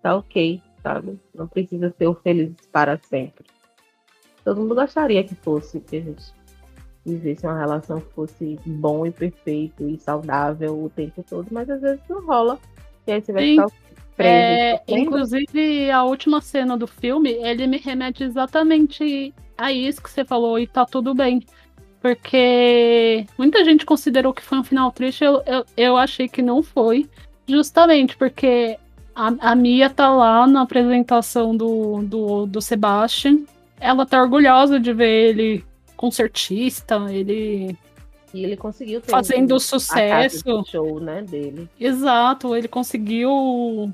Tá 0.00 0.16
ok, 0.16 0.62
sabe? 0.82 1.18
Não 1.34 1.48
precisa 1.48 1.92
ser 1.98 2.06
o 2.06 2.14
feliz 2.14 2.52
para 2.70 2.96
sempre. 2.98 3.44
Todo 4.44 4.60
mundo 4.60 4.74
gostaria 4.76 5.24
que 5.24 5.34
fosse, 5.34 5.80
que 5.80 5.96
a 5.96 6.00
gente 6.00 6.32
vivesse 7.04 7.44
uma 7.44 7.58
relação 7.58 8.00
que 8.00 8.12
fosse 8.12 8.58
bom 8.64 9.04
e 9.04 9.10
perfeito 9.10 9.88
e 9.88 9.98
saudável 9.98 10.84
o 10.84 10.88
tempo 10.90 11.24
todo, 11.28 11.48
mas 11.50 11.68
às 11.68 11.80
vezes 11.80 12.00
não 12.08 12.24
rola. 12.24 12.58
E 13.04 13.12
aí 13.12 13.20
você 13.20 13.32
vai 13.32 13.42
Sim. 13.42 13.50
ficar 13.50 13.81
é, 14.28 14.82
inclusive, 14.88 15.90
a 15.90 16.04
última 16.04 16.40
cena 16.40 16.76
do 16.76 16.86
filme, 16.86 17.30
ele 17.30 17.66
me 17.66 17.78
remete 17.78 18.24
exatamente 18.24 19.34
a 19.56 19.72
isso 19.72 20.02
que 20.02 20.10
você 20.10 20.24
falou, 20.24 20.58
e 20.58 20.66
tá 20.66 20.84
tudo 20.84 21.14
bem. 21.14 21.42
Porque 22.00 23.26
muita 23.38 23.64
gente 23.64 23.86
considerou 23.86 24.34
que 24.34 24.42
foi 24.42 24.58
um 24.58 24.64
final 24.64 24.90
triste, 24.90 25.24
eu, 25.24 25.42
eu, 25.46 25.64
eu 25.76 25.96
achei 25.96 26.28
que 26.28 26.42
não 26.42 26.62
foi. 26.62 27.08
Justamente 27.46 28.16
porque 28.16 28.76
a, 29.14 29.52
a 29.52 29.54
Mia 29.54 29.88
tá 29.88 30.08
lá 30.08 30.46
na 30.46 30.62
apresentação 30.62 31.56
do, 31.56 32.02
do, 32.02 32.46
do 32.46 32.60
Sebastian. 32.60 33.40
Ela 33.78 34.04
tá 34.04 34.20
orgulhosa 34.20 34.80
de 34.80 34.92
ver 34.92 35.30
ele 35.30 35.64
concertista, 35.96 36.96
ele 37.10 37.76
e 38.34 38.44
ele 38.44 38.56
conseguiu 38.56 39.00
ter 39.00 39.10
fazendo 39.10 39.54
um, 39.54 39.58
sucesso 39.58 40.64
show, 40.66 40.98
né, 40.98 41.22
dele. 41.22 41.68
Exato, 41.78 42.56
ele 42.56 42.66
conseguiu 42.66 43.92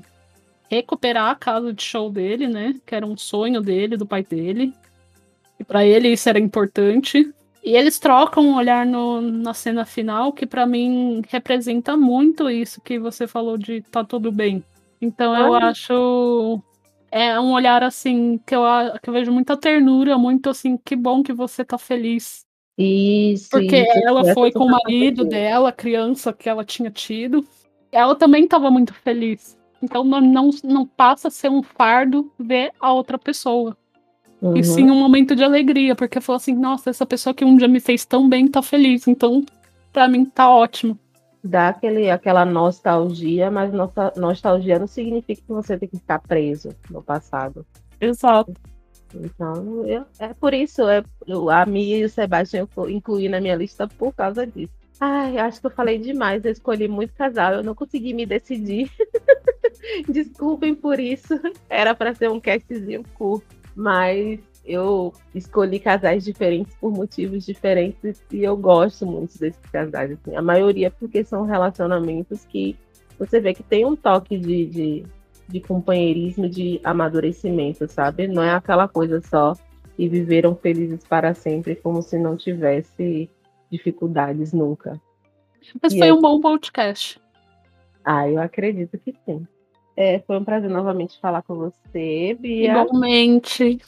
recuperar 0.69 1.31
a 1.31 1.35
casa 1.35 1.73
de 1.73 1.81
show 1.81 2.09
dele, 2.09 2.47
né? 2.47 2.75
Que 2.85 2.95
era 2.95 3.05
um 3.05 3.17
sonho 3.17 3.61
dele, 3.61 3.97
do 3.97 4.05
pai 4.05 4.23
dele. 4.23 4.73
E 5.59 5.63
para 5.63 5.85
ele 5.85 6.09
isso 6.09 6.29
era 6.29 6.39
importante. 6.39 7.33
E 7.63 7.75
eles 7.75 7.99
trocam 7.99 8.43
um 8.45 8.55
olhar 8.55 8.85
no, 8.85 9.19
na 9.21 9.53
cena 9.53 9.85
final 9.85 10.31
que 10.31 10.45
para 10.45 10.65
mim 10.65 11.21
representa 11.27 11.97
muito 11.97 12.49
isso 12.49 12.79
que 12.81 12.97
você 12.97 13.27
falou 13.27 13.57
de 13.57 13.81
tá 13.81 14.03
tudo 14.03 14.31
bem. 14.31 14.63
Então 15.01 15.35
eu 15.35 15.53
acho 15.53 16.61
é 17.11 17.39
um 17.39 17.51
olhar 17.53 17.83
assim 17.83 18.39
que 18.45 18.55
eu, 18.55 18.61
que 19.01 19.09
eu 19.09 19.13
vejo 19.13 19.31
muita 19.31 19.57
ternura, 19.57 20.17
muito 20.17 20.49
assim, 20.49 20.77
que 20.77 20.95
bom 20.95 21.23
que 21.23 21.33
você 21.33 21.65
tá 21.65 21.77
feliz. 21.77 22.45
Isso. 22.77 23.49
Porque 23.49 23.81
isso, 23.81 24.07
ela 24.07 24.33
foi 24.33 24.51
com 24.51 24.65
o 24.65 24.71
marido 24.71 25.25
dela, 25.25 25.69
a 25.69 25.73
criança 25.73 26.31
que 26.31 26.47
ela 26.47 26.63
tinha 26.63 26.89
tido. 26.89 27.45
Ela 27.91 28.15
também 28.15 28.45
estava 28.45 28.71
muito 28.71 28.93
feliz. 28.93 29.58
Então 29.81 30.03
não, 30.03 30.21
não, 30.21 30.49
não 30.63 30.85
passa 30.85 31.29
a 31.29 31.31
ser 31.31 31.49
um 31.49 31.63
fardo 31.63 32.31
ver 32.37 32.71
a 32.79 32.91
outra 32.91 33.17
pessoa. 33.17 33.77
Uhum. 34.41 34.55
E 34.55 34.63
sim 34.63 34.89
um 34.89 34.99
momento 34.99 35.35
de 35.35 35.43
alegria, 35.43 35.95
porque 35.95 36.21
falou 36.21 36.37
assim, 36.37 36.55
nossa, 36.55 36.89
essa 36.89 37.05
pessoa 37.05 37.33
que 37.33 37.43
um 37.43 37.57
dia 37.57 37.67
me 37.67 37.79
fez 37.79 38.05
tão 38.05 38.27
bem 38.27 38.47
tá 38.47 38.61
feliz. 38.61 39.07
Então, 39.07 39.45
para 39.91 40.07
mim, 40.07 40.25
tá 40.25 40.49
ótimo. 40.49 40.97
Dá 41.43 41.69
aquele, 41.69 42.09
aquela 42.09 42.45
nostalgia, 42.45 43.49
mas 43.49 43.71
nossa, 43.73 44.13
nostalgia 44.15 44.79
não 44.79 44.87
significa 44.87 45.41
que 45.41 45.53
você 45.53 45.77
tem 45.77 45.87
que 45.87 45.97
ficar 45.97 46.19
preso 46.19 46.69
no 46.89 47.01
passado. 47.01 47.65
Exato. 47.99 48.53
Então, 49.13 49.85
eu, 49.87 50.05
é 50.19 50.33
por 50.33 50.53
isso, 50.53 50.87
é, 50.87 51.03
a 51.51 51.65
Mia 51.65 51.97
e 51.97 52.03
o 52.03 52.09
Sebastião 52.09 52.67
eu 52.77 52.89
incluí 52.89 53.27
na 53.27 53.41
minha 53.41 53.55
lista 53.55 53.87
por 53.87 54.13
causa 54.13 54.45
disso. 54.45 54.73
Ai, 54.99 55.37
acho 55.37 55.61
que 55.61 55.67
eu 55.67 55.71
falei 55.71 55.97
demais, 55.97 56.43
eu 56.43 56.51
escolhi 56.51 56.87
muito 56.87 57.13
casal, 57.13 57.53
eu 57.53 57.63
não 57.63 57.73
consegui 57.73 58.13
me 58.13 58.25
decidir. 58.25 58.91
Desculpem 60.07 60.75
por 60.75 60.99
isso, 60.99 61.39
era 61.69 61.95
para 61.95 62.13
ser 62.13 62.29
um 62.29 62.39
castzinho 62.39 63.03
curto, 63.15 63.45
mas 63.75 64.39
eu 64.65 65.13
escolhi 65.33 65.79
casais 65.79 66.23
diferentes 66.23 66.75
por 66.75 66.91
motivos 66.91 67.45
diferentes 67.45 68.23
e 68.31 68.43
eu 68.43 68.55
gosto 68.55 69.05
muito 69.05 69.37
desses 69.39 69.65
casais. 69.71 70.11
Assim. 70.11 70.35
A 70.35 70.41
maioria 70.41 70.91
porque 70.91 71.23
são 71.23 71.43
relacionamentos 71.43 72.45
que 72.45 72.77
você 73.17 73.39
vê 73.39 73.53
que 73.53 73.63
tem 73.63 73.85
um 73.85 73.95
toque 73.95 74.37
de, 74.37 74.65
de, 74.67 75.03
de 75.47 75.59
companheirismo, 75.59 76.47
de 76.47 76.79
amadurecimento, 76.83 77.87
sabe? 77.91 78.27
Não 78.27 78.43
é 78.43 78.51
aquela 78.51 78.87
coisa 78.87 79.21
só 79.21 79.53
e 79.97 80.07
viveram 80.07 80.55
felizes 80.55 81.03
para 81.03 81.33
sempre 81.33 81.75
como 81.75 82.01
se 82.01 82.17
não 82.17 82.37
tivesse 82.37 83.29
dificuldades 83.71 84.53
nunca. 84.53 84.99
Mas 85.81 85.93
e 85.93 85.99
foi 85.99 86.11
um 86.11 86.21
bom 86.21 86.39
podcast. 86.39 87.19
Ah, 88.05 88.29
eu 88.29 88.41
acredito 88.41 88.97
que 88.97 89.13
sim. 89.25 89.45
É, 89.99 90.17
foi 90.25 90.37
um 90.37 90.45
prazer 90.45 90.69
novamente 90.69 91.19
falar 91.19 91.41
com 91.41 91.55
você, 91.55 92.33
Bia. 92.39 92.71
Igualmente. 92.71 93.81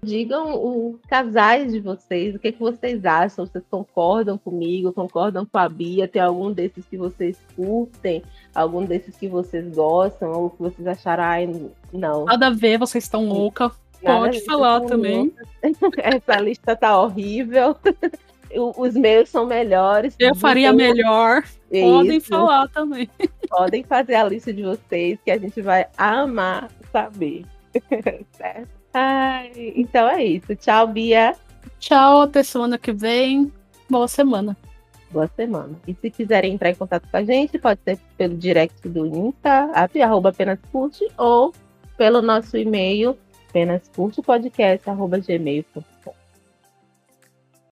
Digam 0.00 0.54
os 0.54 1.00
casais 1.08 1.72
de 1.72 1.80
vocês, 1.80 2.36
o 2.36 2.38
que, 2.38 2.52
que 2.52 2.60
vocês 2.60 3.04
acham? 3.04 3.44
Vocês 3.44 3.64
concordam 3.68 4.38
comigo? 4.38 4.92
Concordam 4.92 5.44
com 5.44 5.58
a 5.58 5.68
Bia? 5.68 6.06
Tem 6.06 6.22
algum 6.22 6.52
desses 6.52 6.86
que 6.86 6.96
vocês 6.96 7.36
curtem? 7.56 8.22
Algum 8.54 8.84
desses 8.84 9.16
que 9.16 9.26
vocês 9.26 9.74
gostam? 9.74 10.30
Ou 10.30 10.50
que 10.50 10.62
vocês 10.62 10.86
acharam, 10.86 11.24
ai, 11.24 11.70
não. 11.92 12.24
Nada 12.26 12.46
a 12.46 12.50
ver, 12.50 12.78
vocês 12.78 13.02
estão 13.02 13.26
louca. 13.26 13.72
Pode 14.00 14.44
falar 14.44 14.82
também. 14.82 15.34
Essa 15.98 16.40
lista 16.40 16.76
tá 16.76 17.02
horrível. 17.02 17.74
Os 18.54 18.94
meus 18.94 19.28
são 19.28 19.46
melhores. 19.46 20.14
Eu 20.18 20.34
faria 20.34 20.72
melhor. 20.72 21.44
Isso. 21.70 21.86
Podem 21.86 22.20
falar 22.20 22.68
também. 22.68 23.08
Podem 23.48 23.84
fazer 23.84 24.14
a 24.14 24.24
lista 24.24 24.52
de 24.52 24.62
vocês, 24.62 25.18
que 25.24 25.30
a 25.30 25.38
gente 25.38 25.60
vai 25.60 25.86
amar 25.96 26.70
saber. 26.90 27.44
certo? 28.32 28.68
Ai, 28.92 29.52
então 29.76 30.08
é 30.08 30.24
isso. 30.24 30.54
Tchau, 30.56 30.88
Bia. 30.88 31.34
Tchau, 31.78 32.22
até 32.22 32.42
semana 32.42 32.78
que 32.78 32.92
vem. 32.92 33.52
Boa 33.88 34.08
semana. 34.08 34.56
Boa 35.10 35.28
semana. 35.34 35.74
E 35.86 35.94
se 35.94 36.10
quiserem 36.10 36.54
entrar 36.54 36.70
em 36.70 36.74
contato 36.74 37.08
com 37.10 37.16
a 37.16 37.24
gente, 37.24 37.58
pode 37.58 37.80
ser 37.82 37.98
pelo 38.16 38.36
direct 38.36 38.88
do 38.88 39.06
Insta, 39.06 39.70
arroba 40.02 40.28
apenas 40.30 40.58
curte, 40.70 41.06
ou 41.16 41.54
pelo 41.96 42.20
nosso 42.20 42.56
e-mail, 42.56 43.16
apenas 43.48 43.88
curte 43.94 44.20
podcast, 44.20 44.88
arroba 44.88 45.18
gmail.com. 45.18 46.17